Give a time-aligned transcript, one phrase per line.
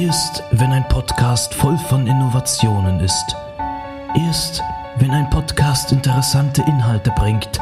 [0.00, 3.36] Erst wenn ein Podcast voll von Innovationen ist,
[4.16, 4.62] erst
[4.96, 7.60] wenn ein Podcast interessante Inhalte bringt,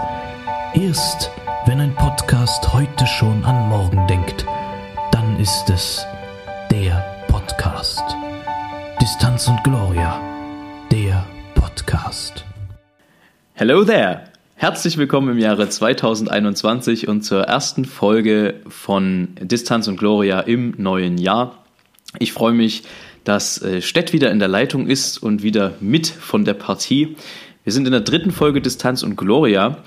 [0.72, 1.32] erst
[1.66, 4.46] wenn ein Podcast heute schon an morgen denkt,
[5.10, 6.06] dann ist es
[6.70, 8.04] der Podcast.
[9.02, 10.20] Distanz und Gloria,
[10.92, 11.26] der
[11.56, 12.44] Podcast.
[13.54, 14.20] Hello there!
[14.54, 21.18] Herzlich willkommen im Jahre 2021 und zur ersten Folge von Distanz und Gloria im neuen
[21.18, 21.64] Jahr.
[22.18, 22.84] Ich freue mich,
[23.24, 27.16] dass äh, Stett wieder in der Leitung ist und wieder mit von der Partie.
[27.64, 29.84] Wir sind in der dritten Folge Distanz und Gloria.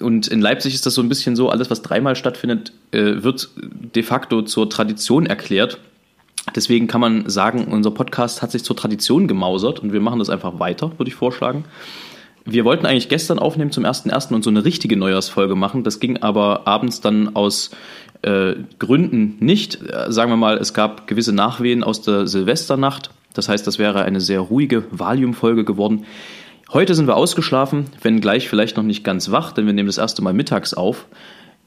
[0.00, 3.50] Und in Leipzig ist das so ein bisschen so, alles, was dreimal stattfindet, äh, wird
[3.56, 5.78] de facto zur Tradition erklärt.
[6.54, 10.30] Deswegen kann man sagen, unser Podcast hat sich zur Tradition gemausert und wir machen das
[10.30, 11.64] einfach weiter, würde ich vorschlagen.
[12.46, 14.32] Wir wollten eigentlich gestern aufnehmen zum 1.1.
[14.32, 15.82] und so eine richtige Neujahrsfolge machen.
[15.82, 17.72] Das ging aber abends dann aus
[18.22, 19.82] äh, Gründen nicht.
[19.82, 23.10] Äh, sagen wir mal, es gab gewisse Nachwehen aus der Silvesternacht.
[23.34, 26.04] Das heißt, das wäre eine sehr ruhige Valium-Folge geworden.
[26.72, 29.98] Heute sind wir ausgeschlafen, wenn gleich vielleicht noch nicht ganz wach, denn wir nehmen das
[29.98, 31.06] erste Mal mittags auf.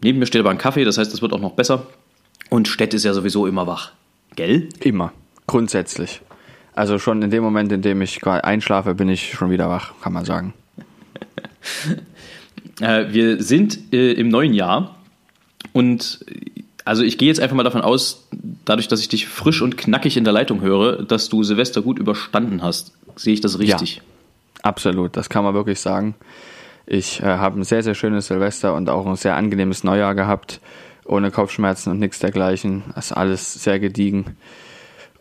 [0.02, 1.88] Neben mir steht aber ein Kaffee, das heißt, das wird auch noch besser.
[2.50, 3.92] Und Stett ist ja sowieso immer wach.
[4.36, 4.70] Gell?
[4.80, 5.12] Immer.
[5.46, 6.22] Grundsätzlich.
[6.74, 10.14] Also schon in dem Moment, in dem ich einschlafe, bin ich schon wieder wach, kann
[10.14, 10.54] man sagen.
[12.82, 14.96] Äh, wir sind äh, im neuen Jahr
[15.74, 16.24] und
[16.86, 18.28] also ich gehe jetzt einfach mal davon aus,
[18.66, 22.00] dadurch, dass ich dich frisch und knackig in der Leitung höre, dass du Silvester gut
[22.00, 22.94] überstanden hast.
[23.16, 23.98] Sehe ich das richtig?
[23.98, 24.02] Ja,
[24.64, 26.16] absolut, das kann man wirklich sagen.
[26.86, 30.60] Ich äh, habe ein sehr, sehr schönes Silvester und auch ein sehr angenehmes Neujahr gehabt,
[31.06, 32.84] ohne Kopfschmerzen und nichts dergleichen.
[32.96, 34.38] Das ist alles sehr gediegen.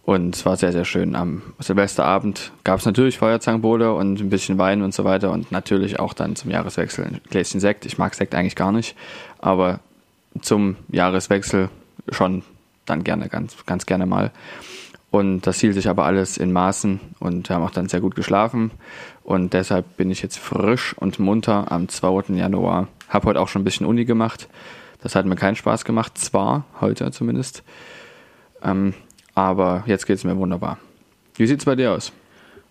[0.08, 1.14] Und es war sehr, sehr schön.
[1.14, 6.00] Am Silvesterabend gab es natürlich Feuerzangenbowle und ein bisschen Wein und so weiter und natürlich
[6.00, 7.84] auch dann zum Jahreswechsel ein Gläschen Sekt.
[7.84, 8.96] Ich mag Sekt eigentlich gar nicht,
[9.38, 9.80] aber
[10.40, 11.68] zum Jahreswechsel
[12.10, 12.42] schon
[12.86, 14.30] dann gerne, ganz, ganz gerne mal.
[15.10, 18.14] Und das hielt sich aber alles in Maßen und wir haben auch dann sehr gut
[18.14, 18.70] geschlafen.
[19.24, 22.34] Und deshalb bin ich jetzt frisch und munter am 2.
[22.34, 22.88] Januar.
[23.10, 24.48] Habe heute auch schon ein bisschen Uni gemacht.
[25.02, 27.62] Das hat mir keinen Spaß gemacht, zwar heute zumindest.
[28.62, 28.94] Ähm,
[29.38, 30.78] aber jetzt geht es mir wunderbar.
[31.36, 32.12] Wie sieht es bei dir aus?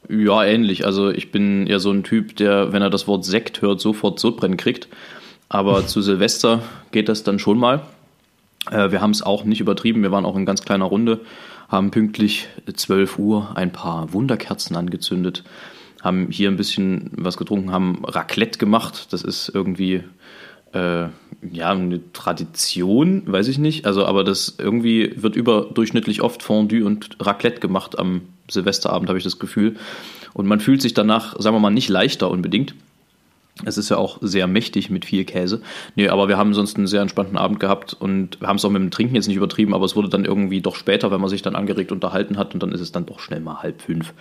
[0.10, 0.86] Ja, ähnlich.
[0.86, 4.20] Also ich bin ja so ein Typ, der, wenn er das Wort Sekt hört, sofort
[4.20, 4.90] Sodbrennen kriegt.
[5.48, 6.62] Aber zu Silvester
[6.92, 7.84] geht das dann schon mal.
[8.70, 10.04] Äh, wir haben es auch nicht übertrieben.
[10.04, 11.22] Wir waren auch in ganz kleiner Runde,
[11.70, 15.46] haben pünktlich 12 Uhr ein paar Wunderkerzen angezündet,
[16.02, 19.14] haben hier ein bisschen was getrunken, haben Raclette gemacht.
[19.14, 20.04] Das ist irgendwie
[20.74, 21.08] äh,
[21.52, 23.86] ja, eine Tradition, weiß ich nicht.
[23.86, 29.24] Also, aber das irgendwie wird überdurchschnittlich oft Fondue und Raclette gemacht am Silvesterabend, habe ich
[29.24, 29.76] das Gefühl.
[30.34, 32.76] Und man fühlt sich danach, sagen wir mal, nicht leichter unbedingt.
[33.66, 35.62] Es ist ja auch sehr mächtig mit viel Käse.
[35.96, 38.70] Nee, aber wir haben sonst einen sehr entspannten Abend gehabt und wir haben es auch
[38.70, 41.30] mit dem Trinken jetzt nicht übertrieben, aber es wurde dann irgendwie doch später, wenn man
[41.30, 44.14] sich dann angeregt unterhalten hat und dann ist es dann doch schnell mal halb fünf.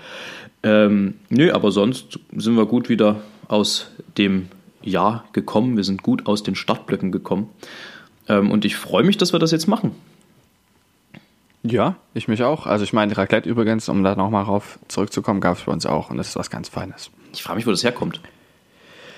[0.62, 4.48] Ähm, nö, aber sonst sind wir gut wieder aus dem
[4.86, 5.76] Jahr gekommen.
[5.76, 7.50] Wir sind gut aus den Startblöcken gekommen.
[8.28, 9.92] Ähm, und ich freue mich, dass wir das jetzt machen.
[11.62, 12.66] Ja, ich mich auch.
[12.66, 16.10] Also ich meine, Raclette übrigens, um da nochmal rauf zurückzukommen, gab es bei uns auch
[16.10, 17.10] und das ist was ganz Feines.
[17.32, 18.20] Ich frage mich, wo das herkommt.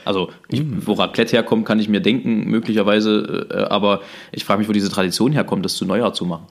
[0.04, 0.86] Also, ich, mm.
[0.86, 4.00] wo Raclette herkommt, kann ich mir denken, möglicherweise, äh, aber
[4.32, 6.46] ich frage mich, wo diese Tradition herkommt, das zu Neujahr zu machen.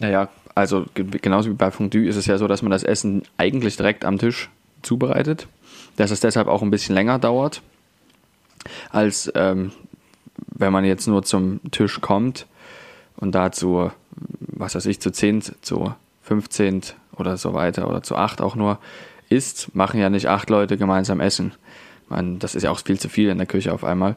[0.00, 3.76] Naja, also genauso wie bei Fondue ist es ja so, dass man das Essen eigentlich
[3.76, 4.48] direkt am Tisch
[4.82, 5.48] zubereitet,
[5.96, 7.60] dass es deshalb auch ein bisschen länger dauert
[8.90, 9.72] als ähm,
[10.50, 12.46] wenn man jetzt nur zum Tisch kommt
[13.16, 13.90] und dazu,
[14.40, 16.82] was weiß ich, zu 10, zu 15
[17.16, 18.78] oder so weiter oder zu 8 auch nur
[19.28, 21.52] isst, machen ja nicht acht Leute gemeinsam Essen.
[22.08, 24.16] Man, das ist ja auch viel zu viel in der Küche auf einmal.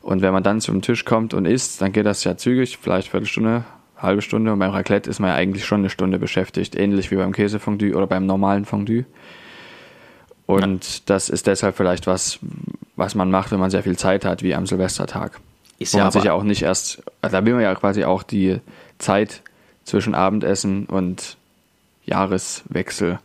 [0.00, 3.08] Und wenn man dann zum Tisch kommt und isst, dann geht das ja zügig, vielleicht
[3.08, 3.64] Viertelstunde,
[3.96, 4.52] halbe Stunde.
[4.52, 7.94] Und beim Raclette ist man ja eigentlich schon eine Stunde beschäftigt, ähnlich wie beim Käsefondue
[7.94, 9.04] oder beim normalen Fondue.
[10.46, 11.00] Und ja.
[11.06, 12.38] das ist deshalb vielleicht was,
[12.96, 15.40] was man macht, wenn man sehr viel Zeit hat, wie am Silvestertag.
[15.78, 18.04] Ist Wo ja man sich ja auch nicht erst, also da will man ja quasi
[18.04, 18.58] auch die
[18.98, 19.42] Zeit
[19.84, 21.36] zwischen Abendessen und
[22.04, 23.18] Jahreswechsel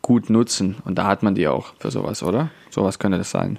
[0.00, 0.76] gut nutzen.
[0.84, 2.50] Und da hat man die auch für sowas, oder?
[2.70, 3.58] Sowas könnte das sein.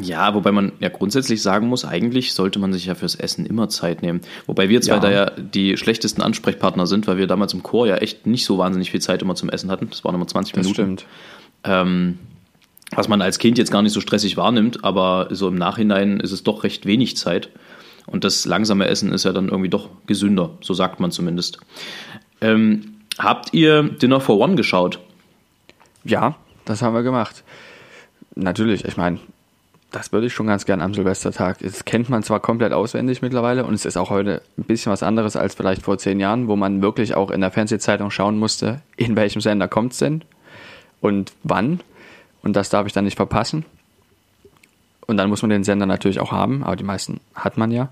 [0.00, 3.68] Ja, wobei man ja grundsätzlich sagen muss, eigentlich sollte man sich ja fürs Essen immer
[3.68, 4.22] Zeit nehmen.
[4.46, 5.00] Wobei wir zwei ja.
[5.00, 8.58] da ja die schlechtesten Ansprechpartner sind, weil wir damals im Chor ja echt nicht so
[8.58, 9.88] wahnsinnig viel Zeit immer zum Essen hatten.
[9.90, 10.68] Das waren immer 20 Minuten.
[10.68, 11.06] Das stimmt.
[11.62, 12.18] Ähm,
[12.94, 16.32] was man als Kind jetzt gar nicht so stressig wahrnimmt, aber so im Nachhinein ist
[16.32, 17.50] es doch recht wenig Zeit.
[18.06, 21.58] Und das langsame Essen ist ja dann irgendwie doch gesünder, so sagt man zumindest.
[22.40, 24.98] Ähm, habt ihr Dinner for One geschaut?
[26.04, 27.44] Ja, das haben wir gemacht.
[28.34, 29.20] Natürlich, ich meine,
[29.94, 31.58] das würde ich schon ganz gern am Silvestertag.
[31.60, 35.04] Das kennt man zwar komplett auswendig mittlerweile und es ist auch heute ein bisschen was
[35.04, 38.82] anderes als vielleicht vor zehn Jahren, wo man wirklich auch in der Fernsehzeitung schauen musste,
[38.96, 40.22] in welchem Sender kommt es denn
[41.00, 41.80] und wann.
[42.44, 43.64] Und das darf ich dann nicht verpassen.
[45.06, 47.88] Und dann muss man den Sender natürlich auch haben, aber die meisten hat man ja.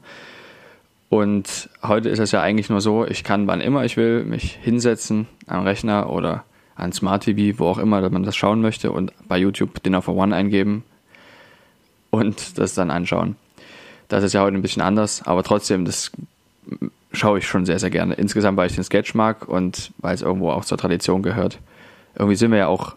[1.09, 4.59] Und heute ist es ja eigentlich nur so, ich kann wann immer ich will mich
[4.63, 6.45] hinsetzen am Rechner oder
[6.75, 10.17] an Smart TV, wo auch immer man das schauen möchte und bei YouTube Dinner for
[10.17, 10.85] One eingeben
[12.11, 13.37] und das dann anschauen.
[14.09, 16.13] Das ist ja heute ein bisschen anders, aber trotzdem, das
[17.13, 18.15] schaue ich schon sehr, sehr gerne.
[18.15, 21.59] Insgesamt, weil ich den Sketch mag und weil es irgendwo auch zur Tradition gehört.
[22.15, 22.97] Irgendwie sind wir ja auch,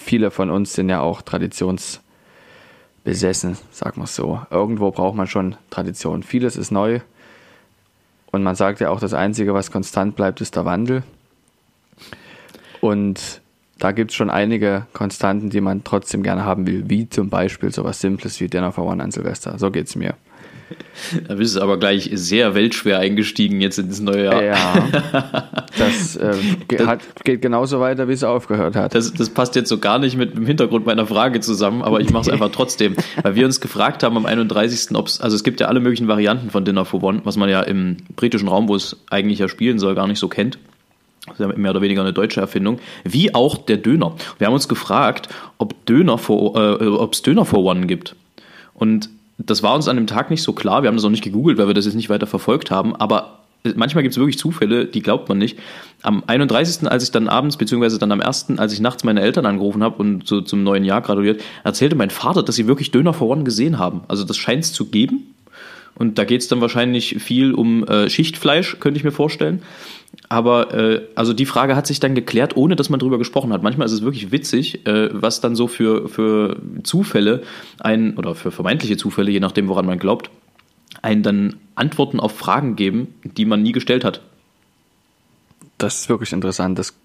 [0.00, 4.40] viele von uns sind ja auch traditionsbesessen, sagen wir es so.
[4.50, 6.22] Irgendwo braucht man schon Tradition.
[6.22, 7.00] Vieles ist neu
[8.32, 11.02] und man sagt ja auch, das Einzige, was konstant bleibt, ist der Wandel.
[12.80, 13.42] Und
[13.78, 17.72] da gibt es schon einige Konstanten, die man trotzdem gerne haben will, wie zum Beispiel
[17.72, 19.58] sowas Simples wie Dinner for One an Silvester.
[19.58, 20.14] So geht es mir.
[21.28, 24.42] Da bist du aber gleich sehr weltschwer eingestiegen jetzt ins neue Jahr.
[24.42, 24.88] Ja,
[25.78, 26.34] das, äh,
[26.68, 28.94] das hat, geht genauso weiter, wie es aufgehört hat.
[28.94, 32.10] Das, das, passt jetzt so gar nicht mit dem Hintergrund meiner Frage zusammen, aber ich
[32.10, 32.96] mache es einfach trotzdem.
[33.22, 34.94] Weil wir uns gefragt haben am 31.
[34.96, 37.48] ob es, also es gibt ja alle möglichen Varianten von Dinner for One, was man
[37.48, 40.58] ja im britischen Raum, wo es eigentlich ja spielen soll, gar nicht so kennt.
[41.26, 44.14] Das ist ja mehr oder weniger eine deutsche Erfindung, wie auch der Döner.
[44.38, 45.28] Wir haben uns gefragt,
[45.58, 48.16] ob Döner for, äh, ob es Döner for One gibt.
[48.74, 49.10] Und
[49.46, 50.82] das war uns an dem Tag nicht so klar.
[50.82, 52.94] Wir haben das auch nicht gegoogelt, weil wir das jetzt nicht weiter verfolgt haben.
[52.96, 53.38] Aber
[53.74, 55.58] manchmal gibt es wirklich Zufälle, die glaubt man nicht.
[56.02, 59.46] Am 31., als ich dann abends, beziehungsweise dann am 1., als ich nachts meine Eltern
[59.46, 63.12] angerufen habe und so zum neuen Jahr gratuliert, erzählte mein Vater, dass sie wirklich Döner
[63.12, 64.02] for One gesehen haben.
[64.08, 65.34] Also das scheint es zu geben.
[65.94, 69.62] Und da geht es dann wahrscheinlich viel um äh, Schichtfleisch, könnte ich mir vorstellen.
[70.30, 73.64] Aber äh, also die Frage hat sich dann geklärt, ohne dass man drüber gesprochen hat.
[73.64, 77.42] Manchmal ist es wirklich witzig, äh, was dann so für, für Zufälle
[77.80, 80.30] ein, oder für vermeintliche Zufälle, je nachdem, woran man glaubt,
[81.02, 84.22] einen dann Antworten auf Fragen geben, die man nie gestellt hat.
[85.78, 86.78] Das ist wirklich interessant.
[86.78, 86.96] Das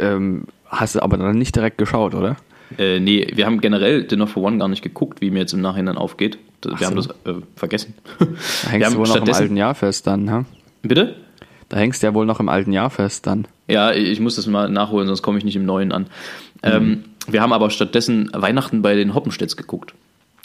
[0.00, 2.36] ähm, hast du aber dann nicht direkt geschaut, oder?
[2.78, 5.60] Äh, nee, wir haben generell Dinner for One gar nicht geguckt, wie mir jetzt im
[5.60, 6.38] Nachhinein aufgeht.
[6.64, 6.86] Wir so.
[6.86, 7.94] haben das äh, vergessen.
[8.18, 10.44] Da hängst du wohl noch im alten Jahr fest dann, ha?
[10.82, 11.14] Bitte?
[11.70, 13.46] Da hängst du ja wohl noch im alten Jahr fest dann.
[13.68, 16.06] Ja, ich muss das mal nachholen, sonst komme ich nicht im neuen an.
[16.62, 16.92] Ähm, mhm.
[16.92, 19.94] Ähm, wir haben aber stattdessen Weihnachten bei den Hoppenstedts geguckt.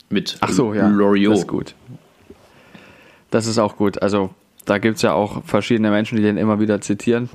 [0.10, 0.88] Mit Ach so, ja.
[0.88, 1.34] Loriot.
[1.34, 1.76] Das ist gut.
[3.32, 4.02] Das ist auch gut.
[4.04, 4.30] Also
[4.66, 7.30] da gibt es ja auch verschiedene Menschen, die den immer wieder zitieren.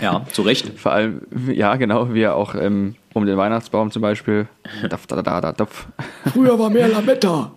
[0.00, 0.72] Ja, zu Recht.
[0.78, 4.48] Vor allem, ja, genau, wie er auch ähm, um den Weihnachtsbaum zum Beispiel.
[4.88, 5.86] Daf, da, da, da, daf.
[6.32, 7.52] Früher war mehr Lametta.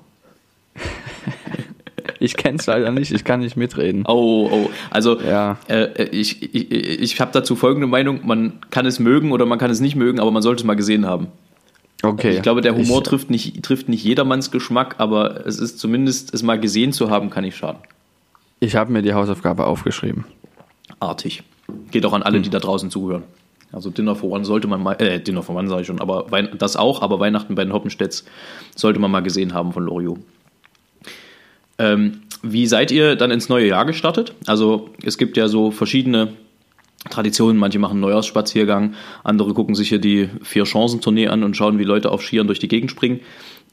[2.19, 4.04] Ich kenne es leider nicht, ich kann nicht mitreden.
[4.08, 4.69] Oh, oh.
[4.90, 5.58] Also ja.
[5.68, 9.72] äh, ich, ich, ich habe dazu folgende Meinung, man kann es mögen oder man kann
[9.72, 11.28] es nicht mögen, aber man sollte es mal gesehen haben.
[12.04, 12.36] Okay.
[12.36, 16.34] Ich glaube, der Humor ich, trifft, nicht, trifft nicht jedermanns Geschmack, aber es ist zumindest,
[16.34, 17.81] es mal gesehen zu haben, kann nicht schaden.
[18.60, 20.25] Ich habe mir die Hausaufgabe aufgeschrieben.
[21.00, 21.44] Artig.
[21.92, 22.44] Geht auch an alle, hm.
[22.44, 23.24] die da draußen zuhören.
[23.72, 26.25] Also Dinner for One sollte man mal, äh, Dinner for One sage ich schon, aber
[26.58, 28.25] das auch, aber Weihnachten bei den Hoppenstedts
[28.75, 30.19] sollte man mal gesehen haben von Loriot.
[31.80, 34.34] Ähm, wie seid ihr dann ins neue Jahr gestartet?
[34.46, 36.34] Also es gibt ja so verschiedene
[37.10, 37.58] Traditionen.
[37.58, 38.94] Manche machen Neujahrsspaziergang,
[39.24, 42.68] andere gucken sich hier die Vier-Chancen-Tournee an und schauen, wie Leute auf Skiern durch die
[42.68, 43.22] Gegend springen.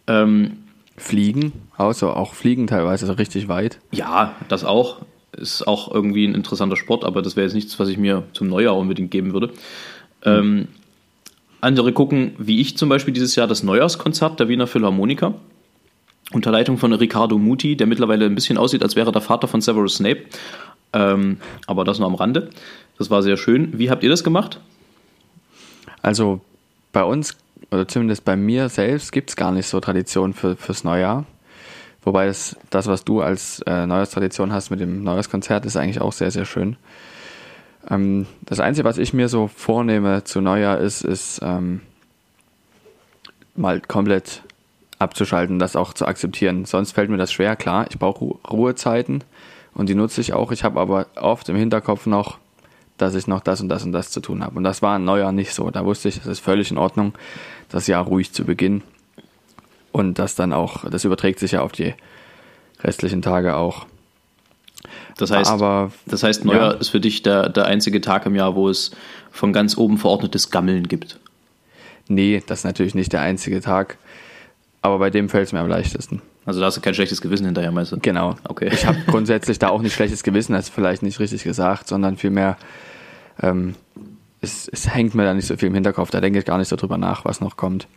[0.06, 0.58] Ähm,
[0.96, 3.80] fliegen, also auch fliegen teilweise so richtig weit.
[3.90, 5.02] Ja, das auch.
[5.36, 8.46] Ist auch irgendwie ein interessanter Sport, aber das wäre jetzt nichts, was ich mir zum
[8.46, 9.50] Neujahr unbedingt geben würde.
[10.24, 10.68] Ähm,
[11.60, 15.34] andere gucken, wie ich zum Beispiel dieses Jahr, das Neujahrskonzert der Wiener Philharmoniker
[16.32, 19.60] unter Leitung von Riccardo Muti, der mittlerweile ein bisschen aussieht, als wäre der Vater von
[19.60, 20.22] Severus Snape.
[20.92, 22.50] Ähm, aber das nur am Rande.
[22.98, 23.78] Das war sehr schön.
[23.78, 24.60] Wie habt ihr das gemacht?
[26.02, 26.40] Also
[26.92, 27.36] bei uns,
[27.70, 31.26] oder zumindest bei mir selbst, gibt es gar nicht so Tradition für, fürs Neujahr.
[32.04, 36.12] Wobei das, das was du als äh, Neujahrstradition hast mit dem Neujahrskonzert, ist eigentlich auch
[36.12, 36.76] sehr, sehr schön.
[37.90, 41.80] Ähm, das Einzige, was ich mir so vornehme zu Neujahr ist, ist ähm,
[43.56, 44.42] mal komplett
[45.04, 46.64] abzuschalten, das auch zu akzeptieren.
[46.64, 47.86] Sonst fällt mir das schwer, klar.
[47.90, 49.22] Ich brauche Ruhezeiten
[49.74, 50.50] und die nutze ich auch.
[50.50, 52.38] Ich habe aber oft im Hinterkopf noch,
[52.96, 54.56] dass ich noch das und das und das zu tun habe.
[54.56, 55.70] Und das war ein Neujahr nicht so.
[55.70, 57.12] Da wusste ich, es ist völlig in Ordnung,
[57.68, 58.82] das Jahr ruhig zu beginnen.
[59.92, 61.94] Und das dann auch, das überträgt sich ja auf die
[62.82, 63.86] restlichen Tage auch.
[65.16, 66.78] Das heißt, aber, das heißt Neujahr ja.
[66.78, 68.90] ist für dich der, der einzige Tag im Jahr, wo es
[69.30, 71.18] von ganz oben verordnetes Gammeln gibt.
[72.08, 73.98] Nee, das ist natürlich nicht der einzige Tag.
[74.84, 76.20] Aber bei dem fällt es mir am leichtesten.
[76.44, 77.98] Also da hast du kein schlechtes Gewissen hinterher, meinst du?
[77.98, 78.36] Genau.
[78.46, 78.68] Okay.
[78.70, 82.18] Ich habe grundsätzlich da auch nicht schlechtes Gewissen, das ist vielleicht nicht richtig gesagt, sondern
[82.18, 82.58] vielmehr,
[83.40, 83.76] ähm,
[84.42, 86.68] es, es hängt mir da nicht so viel im Hinterkopf, da denke ich gar nicht
[86.68, 87.88] so drüber nach, was noch kommt.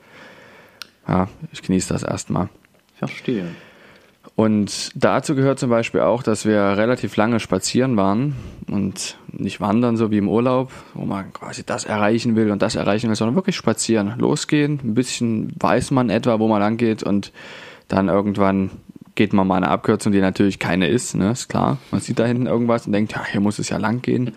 [1.10, 2.48] Ja, ich genieße das erstmal.
[2.96, 3.50] Verstehe.
[4.38, 8.36] Und dazu gehört zum Beispiel auch, dass wir relativ lange spazieren waren
[8.70, 12.76] und nicht wandern, so wie im Urlaub, wo man quasi das erreichen will und das
[12.76, 14.14] erreichen will, sondern wirklich spazieren.
[14.20, 17.32] Losgehen, ein bisschen weiß man etwa, wo man lang geht und
[17.88, 18.70] dann irgendwann
[19.16, 21.80] geht man mal eine Abkürzung, die natürlich keine ist, ne, ist klar.
[21.90, 24.34] Man sieht da hinten irgendwas und denkt, ja, hier muss es ja lang gehen.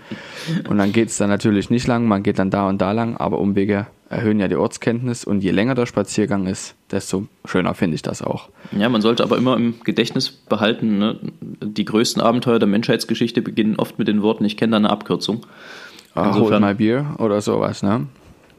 [0.67, 3.19] Und dann geht es dann natürlich nicht lang, man geht dann da und da lang,
[3.19, 7.95] aber Umwege erhöhen ja die Ortskenntnis und je länger der Spaziergang ist, desto schöner finde
[7.95, 8.49] ich das auch.
[8.73, 11.19] Ja, man sollte aber immer im Gedächtnis behalten, ne?
[11.41, 15.47] die größten Abenteuer der Menschheitsgeschichte beginnen oft mit den Worten, ich kenne da eine Abkürzung.
[16.15, 18.09] Ah, hold my beer oder sowas, ne?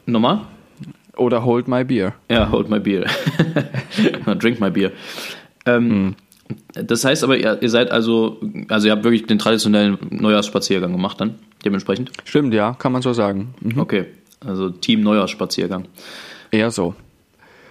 [0.06, 0.42] Nochmal?
[1.18, 2.14] Oder hold my beer.
[2.30, 3.06] Ja, hold my beer.
[4.40, 4.94] Drink my beer.
[5.66, 6.16] Ähm, hm.
[6.88, 8.40] Das heißt aber, ihr, ihr, seid also,
[8.70, 12.12] also ihr habt wirklich den traditionellen Neujahrsspaziergang gemacht dann, dementsprechend?
[12.24, 13.54] Stimmt, ja, kann man so sagen.
[13.62, 13.80] Mhm.
[13.80, 14.06] Okay,
[14.46, 15.88] also Team Neujahrsspaziergang.
[16.52, 16.96] Eher so.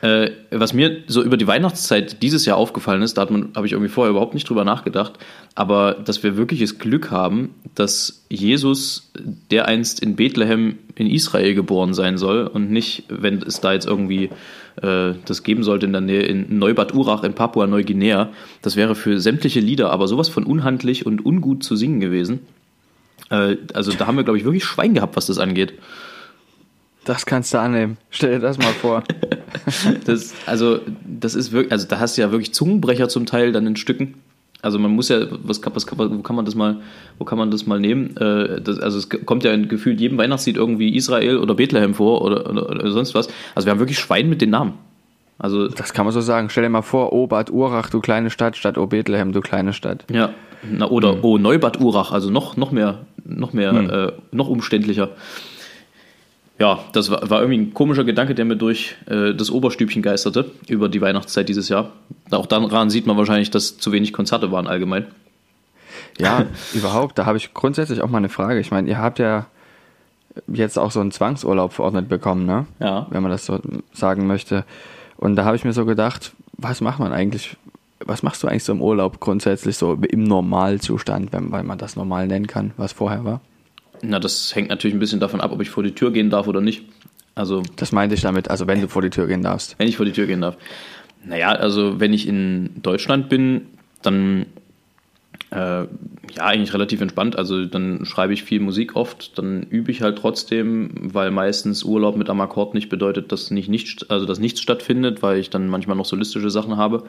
[0.02, 3.90] Äh, was mir so über die Weihnachtszeit dieses Jahr aufgefallen ist, da habe ich irgendwie
[3.90, 5.18] vorher überhaupt nicht drüber nachgedacht,
[5.54, 9.12] aber dass wir wirkliches Glück haben, dass Jesus,
[9.50, 13.86] der einst in Bethlehem in Israel geboren sein soll und nicht, wenn es da jetzt
[13.86, 14.30] irgendwie
[14.80, 18.30] äh, das geben sollte in der Nähe in Neubad Urach in Papua-Neuguinea,
[18.62, 22.40] das wäre für sämtliche Lieder aber sowas von unhandlich und ungut zu singen gewesen.
[23.28, 25.74] Äh, also da haben wir, glaube ich, wirklich Schwein gehabt, was das angeht.
[27.04, 27.96] Das kannst du annehmen.
[28.10, 29.02] Stell dir das mal vor.
[30.04, 33.66] das, also, das ist wirklich, also da hast du ja wirklich Zungenbrecher zum Teil dann
[33.66, 34.14] in Stücken.
[34.62, 36.76] Also man muss ja, was, was, wo kann man das mal,
[37.18, 38.16] wo kann man das mal nehmen?
[38.18, 42.20] Äh, das, also es kommt ja in gefühlt jedem Weihnachtslied irgendwie Israel oder Bethlehem vor
[42.22, 43.28] oder, oder, oder, sonst was.
[43.54, 44.74] Also wir haben wirklich Schwein mit den Namen.
[45.38, 46.50] Also das kann man so sagen.
[46.50, 49.72] Stell dir mal vor, O Bad Urach, du kleine Stadt, statt O Bethlehem, du kleine
[49.72, 50.04] Stadt.
[50.12, 50.34] Ja,
[50.70, 51.24] Na, oder hm.
[51.24, 53.90] O Neubad Urach, also noch, noch mehr, noch mehr, hm.
[53.90, 55.08] äh, noch umständlicher
[56.60, 60.50] ja, das war, war, irgendwie ein komischer Gedanke, der mir durch äh, das Oberstübchen geisterte
[60.68, 61.92] über die Weihnachtszeit dieses Jahr.
[62.30, 65.06] Auch daran sieht man wahrscheinlich, dass zu wenig Konzerte waren allgemein.
[66.18, 67.18] Ja, überhaupt.
[67.18, 68.60] Da habe ich grundsätzlich auch mal eine Frage.
[68.60, 69.46] Ich meine, ihr habt ja
[70.48, 72.66] jetzt auch so einen Zwangsurlaub verordnet bekommen, ne?
[72.78, 73.06] Ja.
[73.08, 73.58] Wenn man das so
[73.94, 74.64] sagen möchte.
[75.16, 77.56] Und da habe ich mir so gedacht, was macht man eigentlich?
[78.04, 81.96] Was machst du eigentlich so im Urlaub grundsätzlich so im Normalzustand, wenn, weil man das
[81.96, 83.40] normal nennen kann, was vorher war?
[84.02, 86.46] Na, das hängt natürlich ein bisschen davon ab, ob ich vor die Tür gehen darf
[86.46, 86.82] oder nicht.
[87.34, 89.78] Also, das meinte ich damit, also wenn du vor die Tür gehen darfst.
[89.78, 90.56] Wenn ich vor die Tür gehen darf.
[91.24, 93.66] Naja, also wenn ich in Deutschland bin,
[94.02, 94.46] dann
[95.50, 95.88] äh, ja,
[96.38, 97.36] eigentlich relativ entspannt.
[97.36, 102.16] Also dann schreibe ich viel Musik oft, dann übe ich halt trotzdem, weil meistens Urlaub
[102.16, 105.68] mit am Akkord nicht bedeutet, dass nicht, nicht, also dass nichts stattfindet, weil ich dann
[105.68, 107.04] manchmal noch solistische Sachen habe.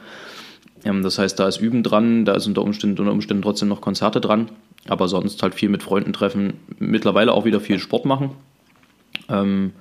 [0.84, 3.80] Ähm, das heißt, da ist Üben dran, da ist unter Umständen, unter Umständen trotzdem noch
[3.80, 4.50] Konzerte dran,
[4.88, 8.30] aber sonst halt viel mit Freunden treffen, mittlerweile auch wieder viel Sport machen.
[9.28, 9.72] Ähm,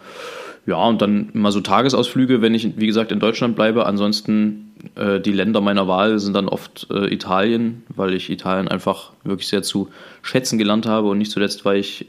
[0.66, 3.88] ja, und dann mal so Tagesausflüge, wenn ich, wie gesagt, in Deutschland bleibe.
[3.88, 9.12] Ansonsten äh, die Länder meiner Wahl sind dann oft äh, Italien, weil ich Italien einfach
[9.24, 9.90] wirklich sehr zu
[10.22, 12.06] schätzen gelernt habe und nicht zuletzt, weil ich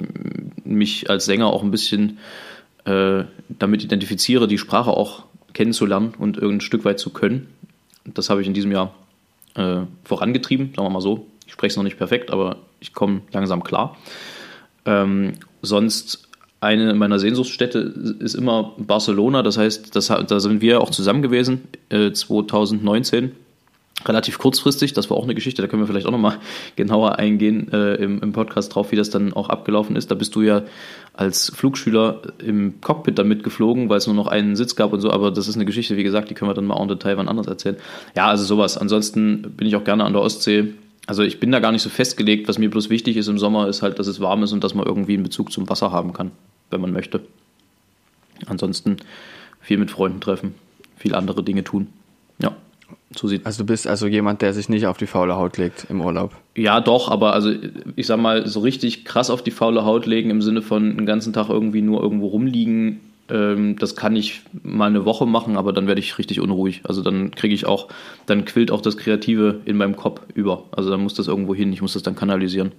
[0.65, 2.19] mich als Sänger auch ein bisschen
[2.85, 7.49] äh, damit identifiziere, die Sprache auch kennenzulernen und irgendein Stück weit zu können.
[8.05, 8.95] Das habe ich in diesem Jahr
[9.55, 11.27] äh, vorangetrieben, sagen wir mal so.
[11.53, 13.99] Ich spreche es noch nicht perfekt, aber ich komme langsam klar.
[14.87, 16.27] Ähm, sonst
[16.63, 17.79] eine meiner Sehnsuchtsstädte
[18.21, 19.43] ist immer Barcelona.
[19.43, 23.33] Das heißt, das, da sind wir auch zusammen gewesen, äh, 2019
[24.07, 24.95] relativ kurzfristig.
[24.95, 26.39] Das war auch eine Geschichte, da können wir vielleicht auch nochmal
[26.77, 30.11] genauer eingehen äh, im, im, Podcast drauf, wie das dann auch abgelaufen ist.
[30.11, 30.63] Da bist du ja
[31.13, 35.11] als Flugschüler im Cockpit damit geflogen, weil es nur noch einen Sitz gab und so,
[35.11, 37.29] aber das ist eine Geschichte, wie gesagt, die können wir dann mal en Detail wann
[37.29, 37.77] anders erzählen.
[38.17, 38.79] Ja, also sowas.
[38.79, 40.73] Ansonsten bin ich auch gerne an der Ostsee.
[41.07, 42.49] Also ich bin da gar nicht so festgelegt.
[42.49, 44.75] Was mir bloß wichtig ist im Sommer, ist halt, dass es warm ist und dass
[44.75, 46.31] man irgendwie einen Bezug zum Wasser haben kann,
[46.71, 47.21] wenn man möchte.
[48.47, 48.97] Ansonsten
[49.61, 50.55] viel mit Freunden treffen,
[50.97, 51.89] viel andere Dinge tun.
[52.41, 52.57] Ja.
[53.15, 55.87] So sieht also du bist also jemand, der sich nicht auf die faule Haut legt
[55.91, 56.35] im Urlaub.
[56.57, 57.53] Ja, doch, aber also
[57.97, 61.07] ich sag mal, so richtig krass auf die faule Haut legen im Sinne von den
[61.07, 63.01] ganzen Tag irgendwie nur irgendwo rumliegen,
[63.33, 66.83] das kann ich mal eine Woche machen, aber dann werde ich richtig unruhig.
[66.85, 67.89] Also dann kriege ich auch,
[68.27, 70.65] dann quillt auch das Kreative in meinem Kopf über.
[70.73, 72.73] Also dann muss das irgendwo hin, ich muss das dann kanalisieren.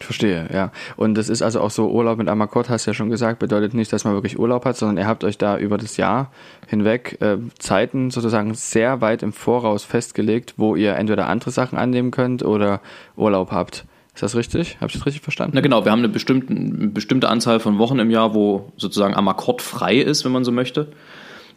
[0.00, 0.72] Verstehe, ja.
[0.96, 3.74] Und das ist also auch so, Urlaub mit Amakot, hast du ja schon gesagt, bedeutet
[3.74, 6.32] nicht, dass man wirklich Urlaub hat, sondern ihr habt euch da über das Jahr
[6.66, 12.10] hinweg äh, Zeiten sozusagen sehr weit im Voraus festgelegt, wo ihr entweder andere Sachen annehmen
[12.10, 12.80] könnt oder
[13.16, 13.86] Urlaub habt.
[14.14, 14.76] Ist das richtig?
[14.76, 15.52] Habe ich das richtig verstanden?
[15.54, 19.14] Na genau, wir haben eine bestimmte, eine bestimmte Anzahl von Wochen im Jahr, wo sozusagen
[19.14, 20.88] Amakot frei ist, wenn man so möchte.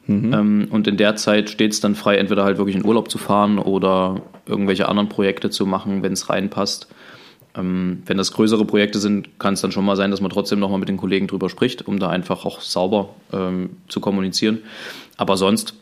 [0.08, 0.34] Mhm.
[0.34, 3.20] Ähm, und in der Zeit steht es dann frei, entweder halt wirklich in Urlaub zu
[3.20, 6.88] fahren oder irgendwelche anderen Projekte zu machen, wenn es reinpasst.
[7.56, 10.60] Ähm, wenn das größere Projekte sind, kann es dann schon mal sein, dass man trotzdem
[10.60, 14.60] nochmal mit den Kollegen drüber spricht, um da einfach auch sauber ähm, zu kommunizieren.
[15.18, 15.76] Aber sonst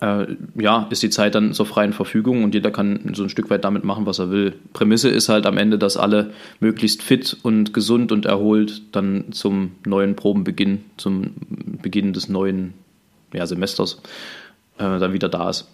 [0.00, 3.50] äh, ja, ist die Zeit dann zur freien Verfügung und jeder kann so ein Stück
[3.50, 4.54] weit damit machen, was er will.
[4.72, 9.72] Prämisse ist halt am Ende, dass alle möglichst fit und gesund und erholt dann zum
[9.84, 11.32] neuen Probenbeginn, zum
[11.82, 12.74] Beginn des neuen
[13.32, 14.00] ja, Semesters
[14.78, 15.68] äh, dann wieder da ist.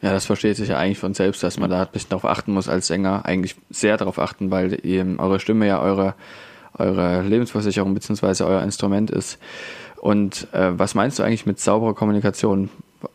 [0.00, 2.52] Ja, das versteht sich ja eigentlich von selbst, dass man da ein bisschen darauf achten
[2.52, 6.14] muss als Sänger, eigentlich sehr darauf achten, weil eben eure Stimme ja eure,
[6.74, 8.44] eure Lebensversicherung bzw.
[8.44, 9.38] euer Instrument ist.
[10.00, 12.70] Und äh, was meinst du eigentlich mit sauberer Kommunikation?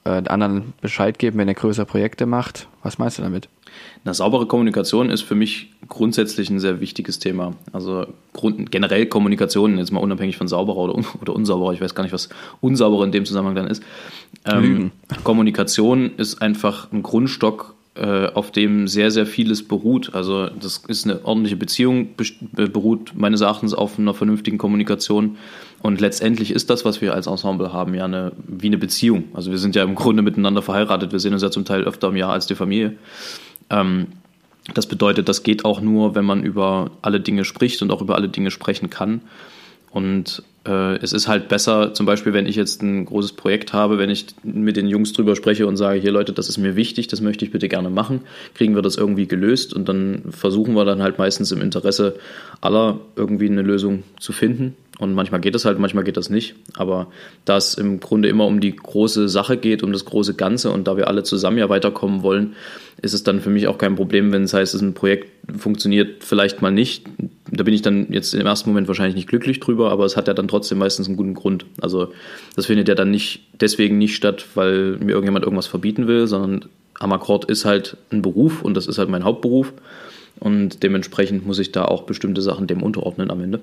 [0.05, 2.67] Äh, anderen Bescheid geben, wenn ihr größere Projekte macht?
[2.83, 3.49] Was meinst du damit?
[4.05, 7.53] Eine saubere Kommunikation ist für mich grundsätzlich ein sehr wichtiges Thema.
[7.73, 11.95] Also Grund, generell Kommunikation, jetzt mal unabhängig von sauberer oder, un, oder unsauberer, ich weiß
[11.95, 12.29] gar nicht, was
[12.61, 13.83] unsauberer in dem Zusammenhang dann ist.
[14.45, 14.91] Ähm,
[15.23, 20.15] Kommunikation ist einfach ein Grundstock, auf dem sehr, sehr vieles beruht.
[20.15, 22.09] Also das ist eine ordentliche Beziehung,
[22.51, 25.37] beruht meines Erachtens auf einer vernünftigen Kommunikation.
[25.83, 29.25] Und letztendlich ist das, was wir als Ensemble haben, ja eine, wie eine Beziehung.
[29.33, 31.11] Also wir sind ja im Grunde miteinander verheiratet.
[31.11, 32.95] Wir sehen uns ja zum Teil öfter im Jahr als die Familie.
[33.69, 34.07] Ähm,
[34.73, 38.15] das bedeutet, das geht auch nur, wenn man über alle Dinge spricht und auch über
[38.15, 39.21] alle Dinge sprechen kann.
[39.91, 43.97] Und äh, es ist halt besser, zum Beispiel, wenn ich jetzt ein großes Projekt habe,
[43.97, 47.07] wenn ich mit den Jungs drüber spreche und sage, hier Leute, das ist mir wichtig,
[47.07, 48.21] das möchte ich bitte gerne machen,
[48.53, 52.15] kriegen wir das irgendwie gelöst und dann versuchen wir dann halt meistens im Interesse
[52.61, 54.77] aller irgendwie eine Lösung zu finden.
[54.99, 56.55] Und manchmal geht das halt, manchmal geht das nicht.
[56.75, 57.07] Aber
[57.45, 60.87] da es im Grunde immer um die große Sache geht, um das große Ganze und
[60.87, 62.55] da wir alle zusammen ja weiterkommen wollen,
[63.01, 66.23] ist es dann für mich auch kein Problem, wenn es heißt, dass ein Projekt funktioniert
[66.23, 67.05] vielleicht mal nicht.
[67.51, 70.27] Da bin ich dann jetzt im ersten Moment wahrscheinlich nicht glücklich drüber, aber es hat
[70.27, 71.65] ja dann trotzdem meistens einen guten Grund.
[71.81, 72.13] Also
[72.55, 76.65] das findet ja dann nicht deswegen nicht statt, weil mir irgendjemand irgendwas verbieten will, sondern
[76.99, 79.73] Amakkord ist halt ein Beruf und das ist halt mein Hauptberuf.
[80.39, 83.61] Und dementsprechend muss ich da auch bestimmte Sachen dem unterordnen am Ende.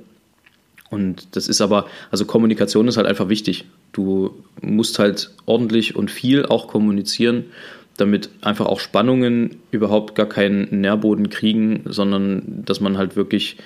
[0.91, 3.65] Und das ist aber, also Kommunikation ist halt einfach wichtig.
[3.93, 7.45] Du musst halt ordentlich und viel auch kommunizieren,
[7.97, 13.57] damit einfach auch Spannungen überhaupt gar keinen Nährboden kriegen, sondern dass man halt wirklich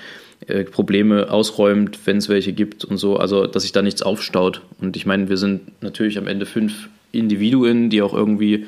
[0.46, 4.62] äh, Probleme ausräumt, wenn es welche gibt und so, also dass sich da nichts aufstaut.
[4.80, 8.66] Und ich meine, wir sind natürlich am Ende fünf Individuen, die auch irgendwie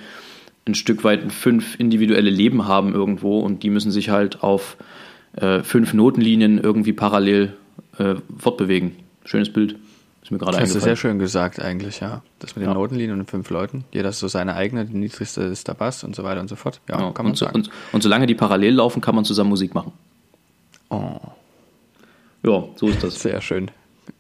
[0.67, 4.77] ein Stück weit fünf individuelle Leben haben irgendwo und die müssen sich halt auf
[5.37, 7.55] äh, fünf Notenlinien irgendwie parallel
[7.99, 8.97] äh, fortbewegen.
[9.25, 9.77] Schönes Bild.
[10.23, 12.23] Ist mir gerade Das ist sehr schön gesagt eigentlich, ja.
[12.41, 12.75] Das mit den ja.
[12.75, 13.85] Notenlinien und fünf Leuten.
[13.93, 16.57] Jeder ist so seine eigene, die niedrigste ist der Bass und so weiter und so
[16.57, 16.81] fort.
[16.89, 17.13] Ja, ja.
[17.13, 17.55] kann man und, sagen.
[17.55, 19.93] Und, und solange die parallel laufen, kann man zusammen Musik machen.
[20.91, 21.19] Oh.
[22.47, 23.21] Ja, so ist das.
[23.21, 23.71] Sehr schön.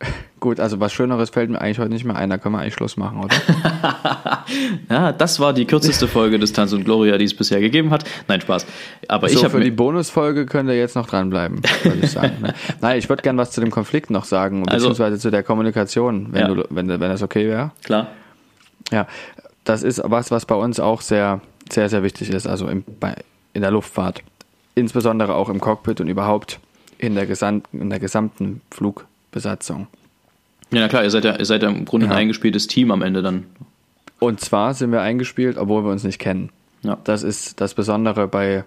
[0.40, 2.74] Gut, also was Schöneres fällt mir eigentlich heute nicht mehr ein, da können wir eigentlich
[2.74, 3.34] Schluss machen, oder?
[4.90, 8.04] ja, das war die kürzeste Folge des Tanz und Gloria, die es bisher gegeben hat.
[8.28, 8.66] Nein, Spaß.
[9.08, 12.42] Aber so, ich für die Bonusfolge könnt ihr jetzt noch dranbleiben, würde ich sagen.
[12.42, 12.54] Ne?
[12.80, 16.28] Nein, ich würde gerne was zu dem Konflikt noch sagen, also, beziehungsweise zu der Kommunikation,
[16.32, 16.48] wenn, ja.
[16.48, 17.70] du, wenn, wenn das okay wäre.
[17.84, 18.08] Klar.
[18.92, 19.06] Ja,
[19.64, 23.14] das ist was, was bei uns auch sehr, sehr, sehr wichtig ist, also im, bei,
[23.54, 24.22] in der Luftfahrt.
[24.74, 26.60] Insbesondere auch im Cockpit und überhaupt
[26.98, 29.86] in der, gesamten, in der gesamten Flugbesatzung.
[30.70, 32.12] Ja, na klar, ihr seid ja, ihr seid ja im Grunde ja.
[32.12, 33.44] ein eingespieltes Team am Ende dann.
[34.18, 36.50] Und zwar sind wir eingespielt, obwohl wir uns nicht kennen.
[36.82, 36.98] Ja.
[37.04, 38.64] Das ist das Besondere bei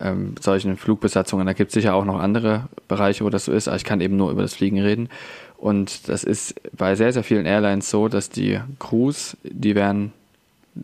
[0.00, 1.46] ähm, solchen Flugbesatzungen.
[1.46, 4.00] Da gibt es sicher auch noch andere Bereiche, wo das so ist, aber ich kann
[4.00, 5.08] eben nur über das Fliegen reden.
[5.56, 10.12] Und das ist bei sehr, sehr vielen Airlines so, dass die Crews, die werden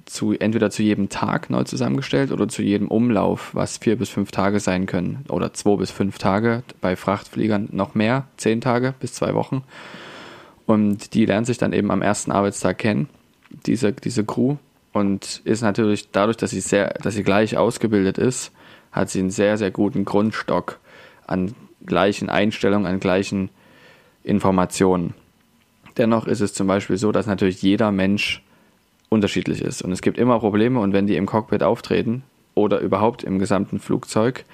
[0.07, 4.31] zu, entweder zu jedem Tag neu zusammengestellt oder zu jedem Umlauf, was vier bis fünf
[4.31, 5.25] Tage sein können.
[5.29, 6.63] Oder zwei bis fünf Tage.
[6.81, 9.65] Bei Frachtfliegern noch mehr, zehn Tage bis zwei Wochen.
[10.67, 13.09] Und die lernt sich dann eben am ersten Arbeitstag kennen,
[13.67, 14.57] diese, diese Crew.
[14.93, 18.53] Und ist natürlich dadurch, dass sie sehr, dass sie gleich ausgebildet ist,
[18.93, 20.79] hat sie einen sehr, sehr guten Grundstock
[21.27, 23.51] an gleichen Einstellungen, an gleichen
[24.23, 25.15] Informationen.
[25.97, 28.43] Dennoch ist es zum Beispiel so, dass natürlich jeder Mensch
[29.11, 29.83] unterschiedlich ist.
[29.83, 32.23] Und es gibt immer Probleme und wenn die im Cockpit auftreten
[32.55, 34.45] oder überhaupt im gesamten Flugzeug,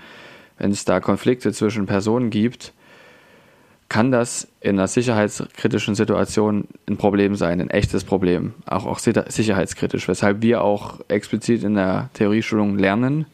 [0.58, 2.72] wenn es da Konflikte zwischen Personen gibt,
[3.88, 10.08] kann das in einer sicherheitskritischen Situation ein Problem sein, ein echtes Problem, auch, auch sicherheitskritisch,
[10.08, 13.26] weshalb wir auch explizit in der Theorieschulung lernen,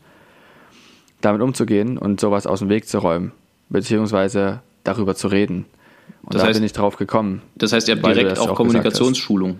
[1.22, 3.32] damit umzugehen und sowas aus dem Weg zu räumen,
[3.70, 5.64] beziehungsweise darüber zu reden.
[6.22, 7.40] Und das da heißt, bin ich drauf gekommen.
[7.54, 9.58] Das heißt, ihr habt direkt auch, auch Kommunikationsschulung.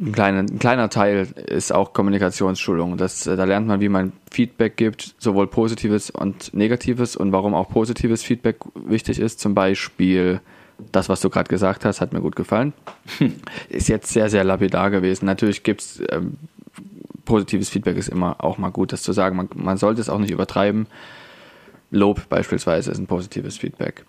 [0.00, 2.96] Ein kleiner, ein kleiner Teil ist auch Kommunikationsschulung.
[2.98, 7.68] Das, da lernt man, wie man Feedback gibt, sowohl positives und negatives und warum auch
[7.68, 9.40] positives Feedback wichtig ist.
[9.40, 10.40] Zum Beispiel
[10.92, 12.72] das, was du gerade gesagt hast, hat mir gut gefallen.
[13.68, 15.26] Ist jetzt sehr, sehr lapidar gewesen.
[15.26, 16.36] Natürlich gibt es ähm,
[17.24, 19.36] positives Feedback, ist immer auch mal gut, das zu sagen.
[19.36, 20.86] Man, man sollte es auch nicht übertreiben.
[21.90, 24.04] Lob beispielsweise ist ein positives Feedback.